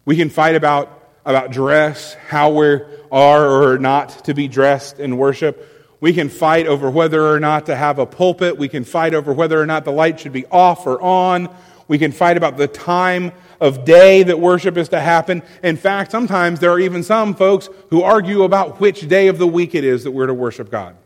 We 0.07 0.17
can 0.17 0.31
fight 0.31 0.57
about, 0.57 1.11
about 1.27 1.51
dress, 1.51 2.15
how 2.15 2.53
we 2.53 2.81
are 3.13 3.47
or 3.47 3.79
not 3.79 4.25
to 4.25 4.33
be 4.33 4.49
dressed 4.49 4.99
in 4.99 5.19
worship. 5.19 5.93
We 6.01 6.15
can 6.15 6.31
fight 6.31 6.67
over 6.67 6.91
whether 6.91 7.29
or 7.29 7.39
not 7.39 7.67
to 7.67 7.77
have 7.77 7.99
a 7.99 8.07
pulpit. 8.07 8.57
We 8.57 8.67
can 8.67 8.85
fight 8.85 9.13
over 9.13 9.31
whether 9.35 9.61
or 9.61 9.67
not 9.67 9.85
the 9.85 9.93
light 9.93 10.21
should 10.21 10.33
be 10.33 10.47
off 10.47 10.87
or 10.87 11.03
on. 11.03 11.55
We 11.87 11.99
can 11.99 12.13
fight 12.13 12.39
about 12.39 12.57
the 12.57 12.67
time 12.67 13.33
of 13.61 13.85
day 13.85 14.23
that 14.23 14.41
worship 14.41 14.79
is 14.79 14.89
to 14.89 15.01
happen. 15.01 15.43
In 15.63 15.77
fact, 15.77 16.13
sometimes 16.13 16.61
there 16.61 16.71
are 16.71 16.81
even 16.81 17.03
some 17.03 17.35
folks 17.35 17.69
who 17.91 18.01
argue 18.01 18.43
about 18.43 18.81
which 18.81 19.07
day 19.07 19.29
of 19.29 19.37
the 19.37 19.47
week 19.47 19.75
it 19.75 19.85
is 19.85 20.05
that 20.05 20.13
we're 20.13 20.29
to 20.29 20.35
worship 20.35 20.71
God. 20.71 20.97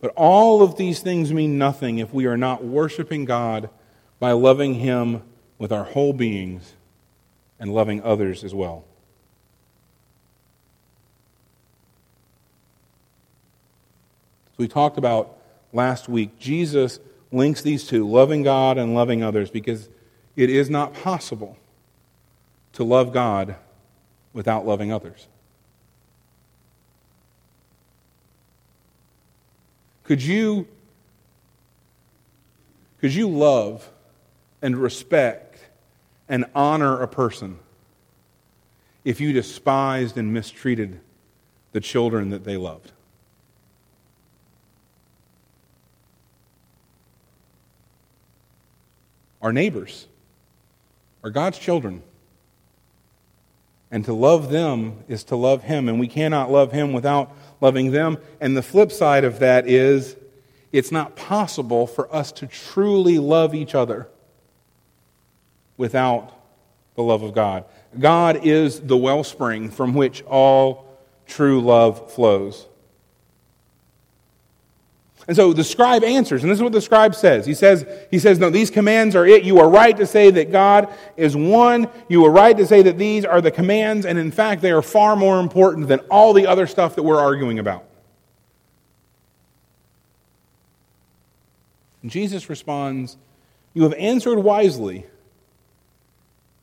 But 0.00 0.12
all 0.14 0.62
of 0.62 0.76
these 0.76 1.00
things 1.00 1.32
mean 1.32 1.58
nothing 1.58 1.98
if 1.98 2.12
we 2.14 2.26
are 2.26 2.36
not 2.36 2.64
worshiping 2.64 3.24
God 3.24 3.68
by 4.20 4.32
loving 4.32 4.74
Him 4.74 5.22
with 5.58 5.72
our 5.72 5.84
whole 5.84 6.12
beings 6.12 6.74
and 7.58 7.74
loving 7.74 8.02
others 8.02 8.44
as 8.44 8.54
well. 8.54 8.84
As 14.52 14.58
we 14.58 14.68
talked 14.68 14.98
about 14.98 15.36
last 15.72 16.08
week, 16.08 16.38
Jesus 16.38 17.00
links 17.32 17.62
these 17.62 17.86
two, 17.86 18.08
loving 18.08 18.42
God 18.42 18.78
and 18.78 18.94
loving 18.94 19.22
others, 19.22 19.50
because 19.50 19.88
it 20.36 20.50
is 20.50 20.70
not 20.70 20.94
possible 20.94 21.56
to 22.74 22.84
love 22.84 23.12
God 23.12 23.56
without 24.32 24.64
loving 24.64 24.92
others. 24.92 25.26
Could 30.08 30.22
you, 30.22 30.66
could 32.98 33.12
you 33.12 33.28
love 33.28 33.90
and 34.62 34.74
respect 34.74 35.60
and 36.30 36.46
honor 36.54 37.02
a 37.02 37.06
person 37.06 37.58
if 39.04 39.20
you 39.20 39.34
despised 39.34 40.16
and 40.16 40.32
mistreated 40.32 40.98
the 41.72 41.80
children 41.82 42.30
that 42.30 42.44
they 42.44 42.56
loved? 42.56 42.90
Our 49.42 49.52
neighbors 49.52 50.06
are 51.22 51.28
God's 51.28 51.58
children. 51.58 52.02
And 53.90 54.06
to 54.06 54.14
love 54.14 54.48
them 54.48 55.04
is 55.06 55.22
to 55.24 55.36
love 55.36 55.64
Him, 55.64 55.86
and 55.86 56.00
we 56.00 56.08
cannot 56.08 56.50
love 56.50 56.72
Him 56.72 56.94
without 56.94 57.30
loving 57.60 57.90
them. 57.90 58.18
And 58.40 58.56
the 58.56 58.62
flip 58.62 58.92
side 58.92 59.24
of 59.24 59.38
that 59.40 59.66
is 59.68 60.16
it's 60.72 60.92
not 60.92 61.16
possible 61.16 61.86
for 61.86 62.14
us 62.14 62.30
to 62.32 62.46
truly 62.46 63.18
love 63.18 63.54
each 63.54 63.74
other 63.74 64.08
without 65.76 66.32
the 66.94 67.02
love 67.02 67.22
of 67.22 67.32
God. 67.32 67.64
God 67.98 68.44
is 68.44 68.80
the 68.80 68.96
wellspring 68.96 69.70
from 69.70 69.94
which 69.94 70.22
all 70.24 70.98
true 71.26 71.60
love 71.60 72.12
flows. 72.12 72.66
And 75.28 75.36
so 75.36 75.52
the 75.52 75.62
scribe 75.62 76.02
answers, 76.04 76.42
and 76.42 76.50
this 76.50 76.56
is 76.58 76.62
what 76.62 76.72
the 76.72 76.80
scribe 76.80 77.14
says. 77.14 77.44
He 77.44 77.52
says, 77.52 77.86
he 78.10 78.18
says, 78.18 78.38
No, 78.38 78.48
these 78.48 78.70
commands 78.70 79.14
are 79.14 79.26
it. 79.26 79.44
You 79.44 79.58
are 79.58 79.68
right 79.68 79.94
to 79.98 80.06
say 80.06 80.30
that 80.30 80.50
God 80.50 80.88
is 81.18 81.36
one. 81.36 81.90
You 82.08 82.24
are 82.24 82.30
right 82.30 82.56
to 82.56 82.66
say 82.66 82.80
that 82.80 82.96
these 82.96 83.26
are 83.26 83.42
the 83.42 83.50
commands, 83.50 84.06
and 84.06 84.18
in 84.18 84.30
fact, 84.30 84.62
they 84.62 84.70
are 84.70 84.80
far 84.80 85.16
more 85.16 85.38
important 85.38 85.88
than 85.88 86.00
all 86.10 86.32
the 86.32 86.46
other 86.46 86.66
stuff 86.66 86.94
that 86.96 87.02
we're 87.02 87.20
arguing 87.20 87.58
about. 87.58 87.84
And 92.00 92.10
Jesus 92.10 92.48
responds, 92.48 93.18
You 93.74 93.82
have 93.82 93.94
answered 93.94 94.38
wisely, 94.38 95.04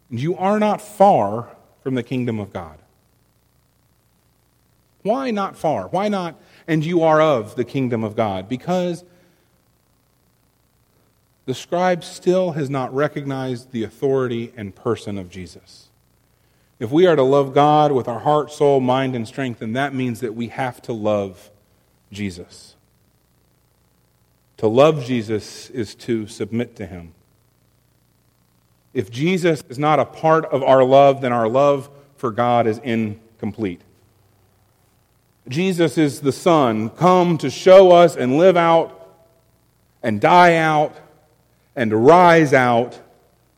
and 0.10 0.20
you 0.20 0.36
are 0.38 0.60
not 0.60 0.82
far 0.82 1.56
from 1.84 1.94
the 1.94 2.02
kingdom 2.02 2.40
of 2.40 2.52
God. 2.52 2.80
Why 5.04 5.30
not 5.30 5.56
far? 5.56 5.88
Why 5.90 6.08
not 6.08 6.34
and 6.68 6.86
you 6.86 7.04
are 7.04 7.22
of 7.22 7.56
the 7.56 7.66
kingdom 7.66 8.04
of 8.04 8.16
God. 8.16 8.50
Because 8.50 9.04
the 11.46 11.54
scribe 11.54 12.04
still 12.04 12.54
has 12.54 12.70
not 12.70 12.94
recognized 12.94 13.72
the 13.72 13.84
authority 13.84 14.52
and 14.58 14.76
person 14.76 15.18
of 15.18 15.30
Jesus. 15.30 15.90
If 16.80 16.92
we 16.92 17.06
are 17.08 17.16
to 17.16 17.24
love 17.24 17.54
God 17.54 17.92
with 17.92 18.08
our 18.08 18.20
heart, 18.20 18.52
soul, 18.52 18.80
mind, 18.80 19.16
and 19.16 19.28
strength, 19.28 19.60
then 19.60 19.74
that 19.74 19.94
means 19.94 20.20
that 20.20 20.36
we 20.36 20.48
have 20.48 20.82
to 20.84 20.94
love 20.94 21.52
Jesus. 22.12 22.76
To 24.58 24.68
love 24.68 25.06
Jesus 25.06 25.70
is 25.70 25.96
to 25.96 26.28
submit 26.28 26.76
to 26.78 26.86
him. 26.86 27.14
If 28.94 29.12
Jesus 29.12 29.62
is 29.70 29.78
not 29.78 30.00
a 30.00 30.06
part 30.06 30.46
of 30.46 30.64
our 30.64 30.84
love, 30.84 31.22
then 31.22 31.34
our 31.34 31.48
love 31.48 31.90
for 32.16 32.32
God 32.32 32.66
is 32.66 32.78
incomplete. 32.80 33.82
Jesus 35.48 35.98
is 35.98 36.22
the 36.22 36.32
Son, 36.32 36.90
come 36.90 37.38
to 37.38 37.50
show 37.50 37.92
us 37.92 38.16
and 38.16 38.38
live 38.38 38.58
out 38.58 39.18
and 40.02 40.20
die 40.20 40.56
out 40.56 40.96
and 41.76 42.06
rise 42.06 42.54
out 42.54 43.00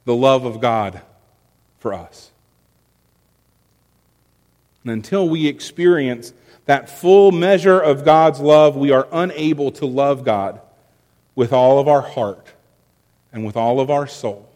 the 0.06 0.16
love 0.16 0.46
of 0.46 0.60
God 0.60 1.02
for 1.80 1.94
us. 1.94 2.32
And 4.84 4.92
until 4.92 5.30
we 5.30 5.48
experience 5.48 6.34
that 6.66 6.90
full 6.90 7.32
measure 7.32 7.80
of 7.80 8.04
God's 8.04 8.40
love, 8.40 8.76
we 8.76 8.92
are 8.92 9.08
unable 9.12 9.72
to 9.74 9.86
love 9.86 10.26
God 10.26 10.60
with 11.36 11.54
all 11.54 11.80
of 11.80 11.88
our 11.88 12.02
heart 12.02 12.54
and 13.32 13.46
with 13.46 13.56
all 13.56 13.80
of 13.80 13.90
our 13.90 14.08
soul 14.08 14.50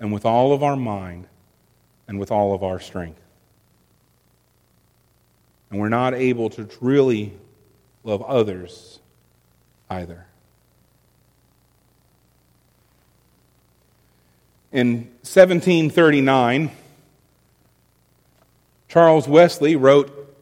and 0.00 0.12
with 0.12 0.24
all 0.24 0.52
of 0.52 0.62
our 0.62 0.76
mind 0.76 1.26
and 2.08 2.18
with 2.18 2.30
all 2.30 2.54
of 2.54 2.62
our 2.62 2.80
strength 2.80 3.23
and 5.70 5.80
we're 5.80 5.88
not 5.88 6.14
able 6.14 6.50
to 6.50 6.68
really 6.80 7.32
love 8.04 8.22
others 8.22 9.00
either. 9.90 10.26
In 14.72 15.04
1739, 15.22 16.70
Charles 18.88 19.28
Wesley 19.28 19.76
wrote 19.76 20.36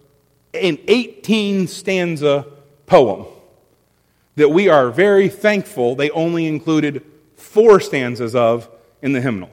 an 0.54 0.78
18 0.88 1.66
stanza 1.66 2.46
poem 2.86 3.26
that 4.36 4.48
we 4.48 4.68
are 4.68 4.90
very 4.90 5.28
thankful 5.28 5.94
they 5.94 6.10
only 6.10 6.46
included 6.46 7.04
four 7.36 7.80
stanzas 7.80 8.34
of 8.34 8.68
in 9.02 9.12
the 9.12 9.20
hymnal. 9.20 9.50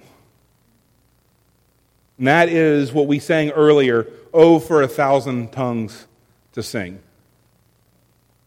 And 2.19 2.27
that 2.27 2.49
is 2.49 2.93
what 2.93 3.08
we 3.08 3.17
sang 3.17 3.49
earlier 3.51 4.08
Oh, 4.32 4.60
for 4.60 4.84
a 4.84 4.88
thousand 4.88 5.51
tongues 5.51 6.05
to 6.53 6.62
sing. 6.62 6.99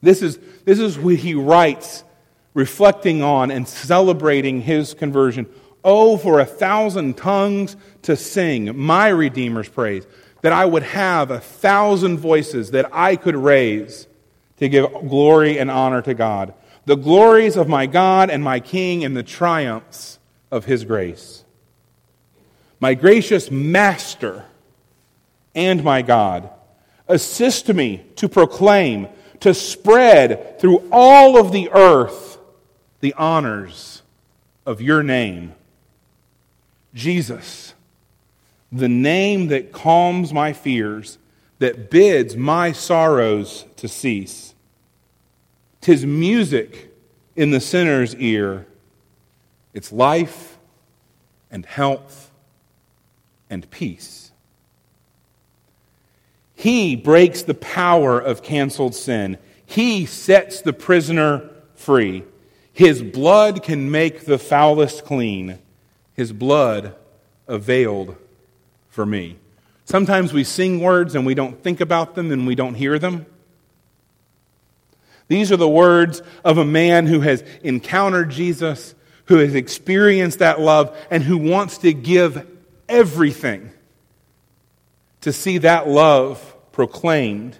This 0.00 0.22
is, 0.22 0.38
this 0.64 0.78
is 0.78 0.98
what 0.98 1.16
he 1.16 1.34
writes 1.34 2.04
reflecting 2.54 3.22
on 3.22 3.50
and 3.50 3.66
celebrating 3.66 4.60
his 4.60 4.94
conversion. 4.94 5.46
Oh, 5.84 6.16
for 6.16 6.38
a 6.38 6.44
thousand 6.44 7.16
tongues 7.16 7.76
to 8.02 8.16
sing 8.16 8.78
my 8.78 9.08
Redeemer's 9.08 9.68
praise, 9.68 10.06
that 10.42 10.52
I 10.52 10.64
would 10.64 10.82
have 10.82 11.30
a 11.30 11.40
thousand 11.40 12.18
voices 12.18 12.72
that 12.72 12.88
I 12.92 13.16
could 13.16 13.36
raise 13.36 14.06
to 14.58 14.68
give 14.68 14.86
glory 15.08 15.58
and 15.58 15.70
honor 15.70 16.02
to 16.02 16.14
God. 16.14 16.54
The 16.84 16.96
glories 16.96 17.56
of 17.56 17.68
my 17.68 17.86
God 17.86 18.30
and 18.30 18.42
my 18.42 18.60
King 18.60 19.04
and 19.04 19.16
the 19.16 19.22
triumphs 19.22 20.18
of 20.50 20.64
his 20.64 20.84
grace. 20.84 21.44
My 22.82 22.94
gracious 22.94 23.48
Master 23.48 24.44
and 25.54 25.84
my 25.84 26.02
God, 26.02 26.50
assist 27.06 27.72
me 27.72 28.04
to 28.16 28.28
proclaim, 28.28 29.06
to 29.38 29.54
spread 29.54 30.58
through 30.58 30.88
all 30.90 31.38
of 31.38 31.52
the 31.52 31.70
earth 31.70 32.38
the 32.98 33.14
honors 33.14 34.02
of 34.66 34.80
your 34.80 35.04
name. 35.04 35.54
Jesus, 36.92 37.74
the 38.72 38.88
name 38.88 39.46
that 39.46 39.70
calms 39.70 40.32
my 40.32 40.52
fears, 40.52 41.18
that 41.60 41.88
bids 41.88 42.36
my 42.36 42.72
sorrows 42.72 43.64
to 43.76 43.86
cease. 43.86 44.56
Tis 45.80 46.04
music 46.04 46.92
in 47.36 47.52
the 47.52 47.60
sinner's 47.60 48.16
ear. 48.16 48.66
It's 49.72 49.92
life 49.92 50.58
and 51.48 51.64
health 51.64 52.30
and 53.52 53.70
peace. 53.70 54.32
He 56.54 56.96
breaks 56.96 57.42
the 57.42 57.54
power 57.54 58.18
of 58.18 58.42
canceled 58.42 58.94
sin. 58.94 59.36
He 59.66 60.06
sets 60.06 60.62
the 60.62 60.72
prisoner 60.72 61.50
free. 61.74 62.24
His 62.72 63.02
blood 63.02 63.62
can 63.62 63.90
make 63.90 64.24
the 64.24 64.38
foulest 64.38 65.04
clean. 65.04 65.58
His 66.14 66.32
blood 66.32 66.94
availed 67.46 68.16
for 68.88 69.04
me. 69.04 69.36
Sometimes 69.84 70.32
we 70.32 70.44
sing 70.44 70.80
words 70.80 71.14
and 71.14 71.26
we 71.26 71.34
don't 71.34 71.62
think 71.62 71.82
about 71.82 72.14
them 72.14 72.32
and 72.32 72.46
we 72.46 72.54
don't 72.54 72.74
hear 72.74 72.98
them. 72.98 73.26
These 75.28 75.52
are 75.52 75.58
the 75.58 75.68
words 75.68 76.22
of 76.42 76.56
a 76.56 76.64
man 76.64 77.06
who 77.06 77.20
has 77.20 77.44
encountered 77.62 78.30
Jesus, 78.30 78.94
who 79.26 79.36
has 79.38 79.54
experienced 79.54 80.38
that 80.38 80.58
love, 80.58 80.96
and 81.10 81.22
who 81.22 81.36
wants 81.36 81.78
to 81.78 81.92
give 81.92 82.46
everything 82.92 83.70
to 85.22 85.32
see 85.32 85.58
that 85.58 85.88
love 85.88 86.54
proclaimed 86.72 87.58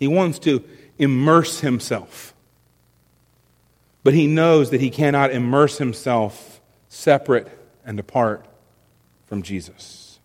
He 0.00 0.08
wants 0.08 0.38
to 0.40 0.64
immerse 0.98 1.60
himself. 1.60 2.34
But 4.02 4.14
he 4.14 4.26
knows 4.26 4.70
that 4.70 4.80
he 4.80 4.88
cannot 4.88 5.30
immerse 5.30 5.76
himself 5.76 6.60
separate 6.88 7.46
and 7.84 8.00
apart 8.00 8.46
from 9.26 9.42
Jesus. 9.42 10.18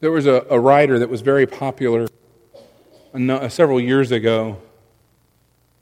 There 0.00 0.10
was 0.10 0.26
a, 0.26 0.46
a 0.48 0.58
writer 0.58 0.98
that 0.98 1.10
was 1.10 1.20
very 1.20 1.46
popular 1.46 2.08
uh, 3.14 3.48
several 3.50 3.78
years 3.78 4.10
ago. 4.10 4.56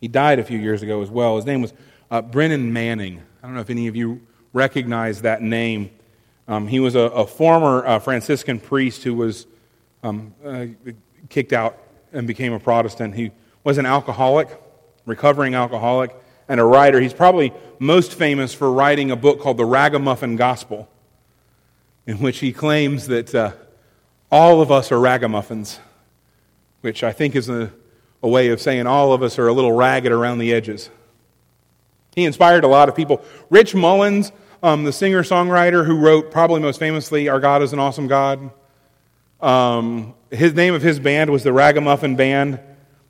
He 0.01 0.09
died 0.09 0.39
a 0.39 0.45
few 0.45 0.59
years 0.59 0.83
ago 0.83 1.03
as 1.03 1.11
well. 1.11 1.37
His 1.37 1.47
name 1.47 1.63
was 1.63 1.73
uh, 2.11 2.23
Brennan 2.23 2.73
Manning. 2.73 3.23
I 3.43 3.47
don't 3.47 3.55
know 3.55 3.61
if 3.61 3.71
any 3.71 3.89
of 3.89 3.97
you 3.97 4.21
recognize 4.53 5.23
that 5.23 5.43
name. 5.43 5.91
Um, 6.47 6.67
he 6.67 6.81
was 6.81 6.95
a, 6.95 7.01
a 7.01 7.27
former 7.27 7.87
uh, 7.87 7.99
Franciscan 7.99 8.59
priest 8.59 9.03
who 9.03 9.15
was 9.15 9.47
um, 10.03 10.35
uh, 10.45 10.67
kicked 11.29 11.53
out 11.53 11.79
and 12.13 12.27
became 12.27 12.53
a 12.53 12.61
Protestant. 12.61 13.15
He 13.15 13.33
was 13.65 13.79
an 13.79 13.87
alcoholic, 13.87 14.49
recovering 15.05 15.55
alcoholic, 15.55 16.15
and 16.49 16.61
a 16.61 16.65
writer. 16.65 17.01
He's 17.01 17.13
probably 17.13 17.53
most 17.79 18.15
famous 18.15 18.55
for 18.55 18.73
writing 18.73 19.11
a 19.11 19.17
book 19.17 19.41
called 19.41 19.59
The 19.59 19.67
Ragamuffin 19.67 20.37
Gospel, 20.37 20.89
in 22.07 22.19
which 22.19 22.39
he 22.39 22.53
claims 22.53 23.07
that 23.09 23.35
uh, 23.35 23.53
all 24.31 24.63
of 24.63 24.73
us 24.73 24.91
are 24.91 24.99
ragamuffins, 24.99 25.81
which 26.81 27.05
I 27.05 27.13
think 27.13 27.37
is 27.37 27.49
a, 27.49 27.71
a 28.23 28.29
way 28.29 28.49
of 28.49 28.61
saying 28.61 28.87
all 28.87 29.13
of 29.13 29.23
us 29.23 29.39
are 29.39 29.49
a 29.49 29.53
little 29.53 29.73
ragged 29.73 30.13
around 30.13 30.39
the 30.39 30.53
edges. 30.53 30.91
He 32.15 32.25
inspired 32.25 32.65
a 32.65 32.69
lot 32.69 32.89
of 32.89 32.97
people. 32.97 33.23
Rich 33.51 33.75
Mullins, 33.75 34.33
um, 34.63 34.85
the 34.85 34.93
singer 34.93 35.23
songwriter 35.23 35.87
who 35.87 35.97
wrote 35.97 36.31
probably 36.31 36.61
most 36.61 36.79
famously 36.79 37.29
Our 37.29 37.39
God 37.39 37.63
is 37.63 37.73
an 37.73 37.79
Awesome 37.79 38.09
God, 38.09 38.51
um, 39.41 40.15
his 40.31 40.53
name 40.55 40.75
of 40.75 40.83
his 40.83 40.99
band 40.99 41.31
was 41.31 41.45
the 41.45 41.53
Ragamuffin 41.53 42.17
Band. 42.17 42.59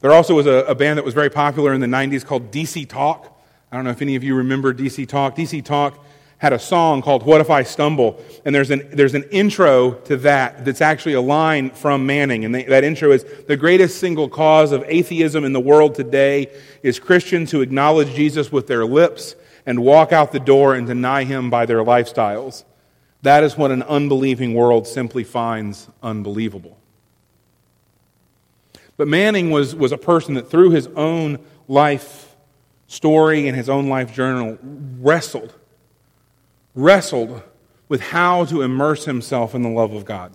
There 0.01 0.13
also 0.13 0.35
was 0.35 0.47
a, 0.47 0.65
a, 0.67 0.75
band 0.75 0.99
that 0.99 1.05
was 1.05 1.15
very 1.15 1.31
popular 1.31 1.73
in 1.73 1.81
the 1.81 1.87
90s 1.87 2.25
called 2.25 2.53
DC 2.53 2.89
Talk. 2.89 3.41
I 3.73 3.77
don't 3.77 3.85
know 3.85 3.91
if 3.91 4.03
any 4.03 4.15
of 4.15 4.23
you 4.23 4.35
remember 4.35 4.75
DC 4.75 5.09
Talk. 5.09 5.35
DC 5.35 5.65
Talk 5.65 6.05
had 6.39 6.53
a 6.53 6.59
song 6.59 7.03
called 7.03 7.25
What 7.25 7.41
If 7.41 7.51
I 7.51 7.65
Stumble? 7.65 8.23
And 8.45 8.55
there's 8.55 8.71
an, 8.71 8.89
there's 8.93 9.15
an 9.15 9.25
intro 9.25 9.93
to 9.93 10.17
that 10.19 10.65
that's 10.65 10.81
actually 10.81 11.15
a 11.15 11.21
line 11.21 11.71
from 11.71 12.07
Manning. 12.07 12.45
And 12.45 12.55
they, 12.55 12.63
that 12.65 12.85
intro 12.85 13.11
is 13.11 13.25
The 13.47 13.57
greatest 13.57 13.99
single 13.99 14.29
cause 14.29 14.73
of 14.73 14.85
atheism 14.87 15.45
in 15.45 15.53
the 15.53 15.61
world 15.61 15.95
today 15.95 16.53
is 16.83 16.99
Christians 16.99 17.51
who 17.51 17.61
acknowledge 17.61 18.15
Jesus 18.15 18.53
with 18.53 18.69
their 18.69 18.87
lips 18.87 19.35
and 19.67 19.83
walk 19.83 20.13
out 20.13 20.33
the 20.33 20.41
door 20.41 20.75
and 20.75 20.87
deny 20.87 21.25
him 21.25 21.51
by 21.51 21.67
their 21.67 21.85
lifestyles. 21.85 22.65
That 23.23 23.43
is 23.43 23.57
what 23.57 23.73
an 23.73 23.83
unbelieving 23.83 24.55
world 24.55 24.87
simply 24.87 25.25
finds 25.25 25.89
unbelievable. 26.03 26.79
But 28.97 29.09
Manning 29.09 29.51
was, 29.51 29.75
was 29.75 29.93
a 29.93 29.99
person 29.99 30.35
that, 30.35 30.51
through 30.51 30.71
his 30.71 30.87
own 30.89 31.39
life 31.67 32.37
story 32.87 33.47
and 33.49 33.57
his 33.57 33.69
own 33.69 33.89
life 33.89 34.15
journal, 34.15 34.59
wrestled, 34.63 35.55
wrestled 36.79 37.43
with 37.89 38.01
how 38.01 38.45
to 38.45 38.63
immerse 38.63 39.05
himself 39.05 39.55
in 39.55 39.63
the 39.63 39.69
love 39.69 39.93
of 39.93 40.05
God. 40.05 40.33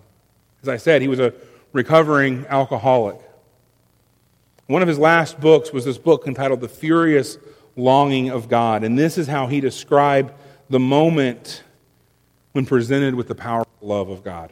As 0.61 0.67
I 0.67 0.77
said, 0.77 1.01
he 1.01 1.07
was 1.07 1.19
a 1.19 1.33
recovering 1.71 2.45
alcoholic. 2.49 3.17
One 4.67 4.81
of 4.81 4.87
his 4.87 4.99
last 4.99 5.39
books 5.39 5.71
was 5.71 5.85
this 5.85 5.97
book 5.97 6.27
entitled 6.27 6.59
The 6.59 6.67
Furious 6.67 7.37
Longing 7.75 8.29
of 8.29 8.49
God. 8.49 8.83
And 8.83 8.99
this 8.99 9.17
is 9.17 9.27
how 9.27 9.47
he 9.47 9.61
described 9.61 10.33
the 10.69 10.79
moment 10.79 11.63
when 12.51 12.65
presented 12.65 13.15
with 13.15 13.27
the 13.27 13.35
powerful 13.35 13.71
love 13.81 14.09
of 14.09 14.23
God. 14.23 14.51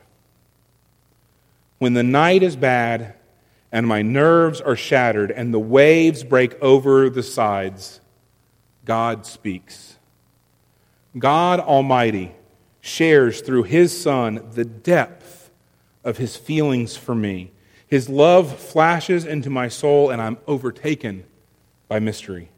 When 1.79 1.93
the 1.93 2.03
night 2.03 2.41
is 2.41 2.55
bad 2.55 3.15
and 3.71 3.85
my 3.85 4.01
nerves 4.01 4.61
are 4.61 4.75
shattered 4.75 5.31
and 5.31 5.53
the 5.53 5.59
waves 5.59 6.23
break 6.23 6.61
over 6.61 7.09
the 7.09 7.23
sides, 7.23 7.99
God 8.85 9.25
speaks. 9.25 9.97
God 11.17 11.59
Almighty 11.59 12.33
shares 12.79 13.41
through 13.41 13.63
His 13.63 13.99
Son 13.99 14.49
the 14.53 14.65
depth 14.65 15.51
of 16.03 16.17
His 16.17 16.35
feelings 16.35 16.95
for 16.95 17.13
me. 17.13 17.51
His 17.87 18.09
love 18.09 18.57
flashes 18.57 19.25
into 19.25 19.49
my 19.49 19.67
soul, 19.67 20.09
and 20.09 20.21
I'm 20.21 20.37
overtaken 20.47 21.25
by 21.87 21.99
mystery. 21.99 22.49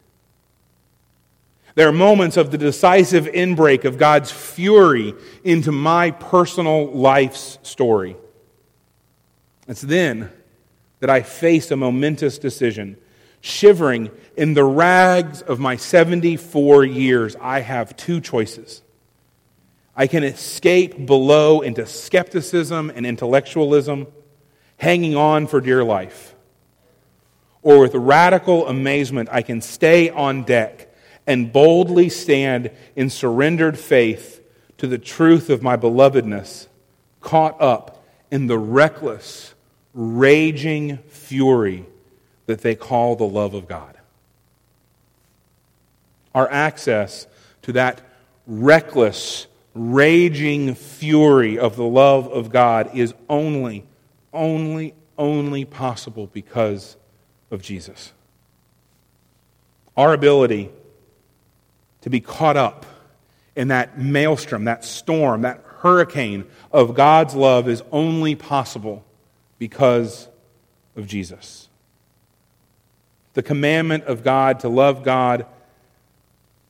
There 1.76 1.88
are 1.88 1.94
moments 1.94 2.38
of 2.38 2.52
the 2.52 2.58
decisive 2.58 3.26
inbreak 3.26 3.84
of 3.84 3.98
God's 3.98 4.32
fury 4.32 5.16
into 5.44 5.72
my 5.72 6.12
personal 6.12 6.92
life's 6.92 7.58
story. 7.64 8.16
It's 9.68 9.82
then 9.82 10.32
that 11.00 11.10
I 11.10 11.24
face 11.24 11.72
a 11.72 11.76
momentous 11.76 12.38
decision. 12.38 12.98
Shivering 13.46 14.10
in 14.38 14.54
the 14.54 14.64
rags 14.64 15.42
of 15.42 15.60
my 15.60 15.76
74 15.76 16.86
years, 16.86 17.36
I 17.42 17.60
have 17.60 17.94
two 17.98 18.22
choices. 18.22 18.82
I 19.98 20.08
can 20.08 20.24
escape 20.24 21.06
below 21.06 21.60
into 21.60 21.86
skepticism 21.86 22.90
and 22.96 23.06
intellectualism, 23.06 24.08
hanging 24.78 25.18
on 25.18 25.48
for 25.48 25.60
dear 25.60 25.84
life. 25.84 26.36
Or 27.62 27.82
with 27.82 27.96
radical 27.96 28.66
amazement, 28.66 29.28
I 29.30 29.42
can 29.42 29.60
stay 29.60 30.10
on 30.10 30.44
deck 30.44 30.96
and 31.28 31.52
boldly 31.52 32.08
stand 32.08 32.72
in 32.96 33.10
surrendered 33.10 33.78
faith 33.78 34.42
to 34.78 34.88
the 34.88 34.98
truth 34.98 35.50
of 35.50 35.62
my 35.62 35.76
belovedness, 35.76 36.68
caught 37.20 37.62
up 37.62 38.06
in 38.32 38.48
the 38.48 38.58
reckless, 38.58 39.54
raging 39.94 41.00
fury 41.10 41.88
that 42.54 42.62
they 42.62 42.76
call 42.76 43.16
the 43.16 43.24
love 43.24 43.56
of 43.56 43.68
God. 43.68 43.98
Our 46.36 46.48
access 46.52 47.26
to 47.64 47.72
that 47.72 48.00
reckless, 48.46 49.48
raging 49.74 50.76
fury 50.76 51.58
of 51.58 51.76
the 51.76 51.84
love 51.84 52.28
of 52.28 52.52
God 52.52 52.92
is 52.94 53.16
only, 53.28 53.86
only, 54.32 54.94
only 55.18 55.66
possible 55.66 56.30
because 56.32 56.96
of 57.50 57.64
Jesus. 57.64 58.14
Our 59.98 60.14
ability 60.14 60.70
to 62.02 62.12
be 62.12 62.22
caught 62.22 62.56
up 62.56 62.86
in 63.56 63.70
that 63.70 63.98
maelstrom, 63.98 64.66
that 64.66 64.86
storm, 64.86 65.42
that 65.42 65.64
hurricane 65.80 66.46
of 66.72 66.94
God's 66.94 67.34
love 67.34 67.68
is 67.68 67.82
only 67.92 68.36
possible 68.36 69.04
because 69.58 70.28
of 70.96 71.08
Jesus. 71.08 71.68
The 73.34 73.44
commandment 73.44 74.06
of 74.06 74.24
God 74.24 74.60
to 74.62 74.70
love 74.70 75.04
God 75.04 75.46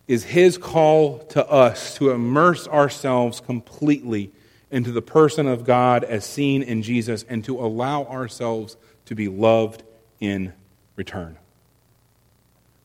is 0.07 0.23
His 0.23 0.57
call 0.57 1.19
to 1.29 1.45
us 1.49 1.95
to 1.95 2.11
immerse 2.11 2.67
ourselves 2.67 3.39
completely 3.39 4.31
into 4.71 4.91
the 4.91 5.01
person 5.01 5.47
of 5.47 5.65
God 5.65 6.03
as 6.03 6.25
seen 6.25 6.63
in 6.63 6.81
Jesus 6.81 7.23
and 7.29 7.43
to 7.45 7.59
allow 7.59 8.05
ourselves 8.05 8.75
to 9.05 9.15
be 9.15 9.27
loved 9.27 9.83
in 10.19 10.53
return. 10.95 11.37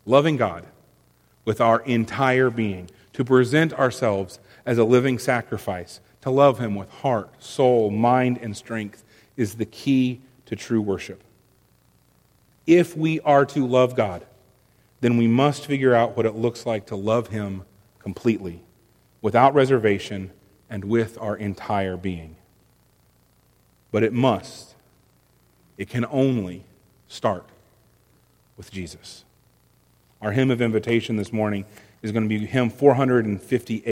Loving 0.05 0.37
God 0.37 0.65
with 1.45 1.61
our 1.61 1.81
entire 1.81 2.51
being, 2.51 2.91
to 3.15 3.25
present 3.25 3.73
ourselves 3.73 4.39
as 4.67 4.77
a 4.77 4.85
living 4.85 5.19
sacrifice, 5.19 6.01
to 6.21 6.31
love 6.31 6.59
Him 6.59 6.75
with 6.75 6.91
heart, 6.91 7.43
soul, 7.43 7.91
mind, 7.91 8.39
and 8.43 8.57
strength 8.57 9.03
is 9.37 9.55
the 9.55 9.65
key 9.65 10.21
to 10.47 10.57
true 10.57 10.81
worship. 10.81 11.23
If 12.69 12.95
we 12.95 13.19
are 13.21 13.47
to 13.47 13.67
love 13.67 13.97
God, 13.97 14.27
then 15.01 15.17
we 15.17 15.27
must 15.27 15.65
figure 15.65 15.95
out 15.95 16.19
what 16.19 16.27
it 16.27 16.35
looks 16.35 16.67
like 16.67 16.85
to 16.89 16.97
love 16.97 17.29
Him 17.29 17.63
completely, 17.99 18.61
without 19.23 19.55
reservation, 19.55 20.33
and 20.69 20.85
with 20.85 21.17
our 21.19 21.35
entire 21.35 21.97
being. 21.97 22.37
But 23.91 24.03
it 24.03 24.13
must, 24.13 24.75
it 25.79 25.89
can 25.89 26.05
only 26.11 26.65
start 27.09 27.47
with 28.59 28.71
Jesus. 28.71 29.25
Our 30.21 30.33
hymn 30.33 30.51
of 30.51 30.61
invitation 30.61 31.17
this 31.17 31.33
morning 31.33 31.65
is 32.03 32.13
going 32.13 32.25
to 32.25 32.29
be 32.29 32.45
hymn 32.45 32.69
458. 32.69 33.87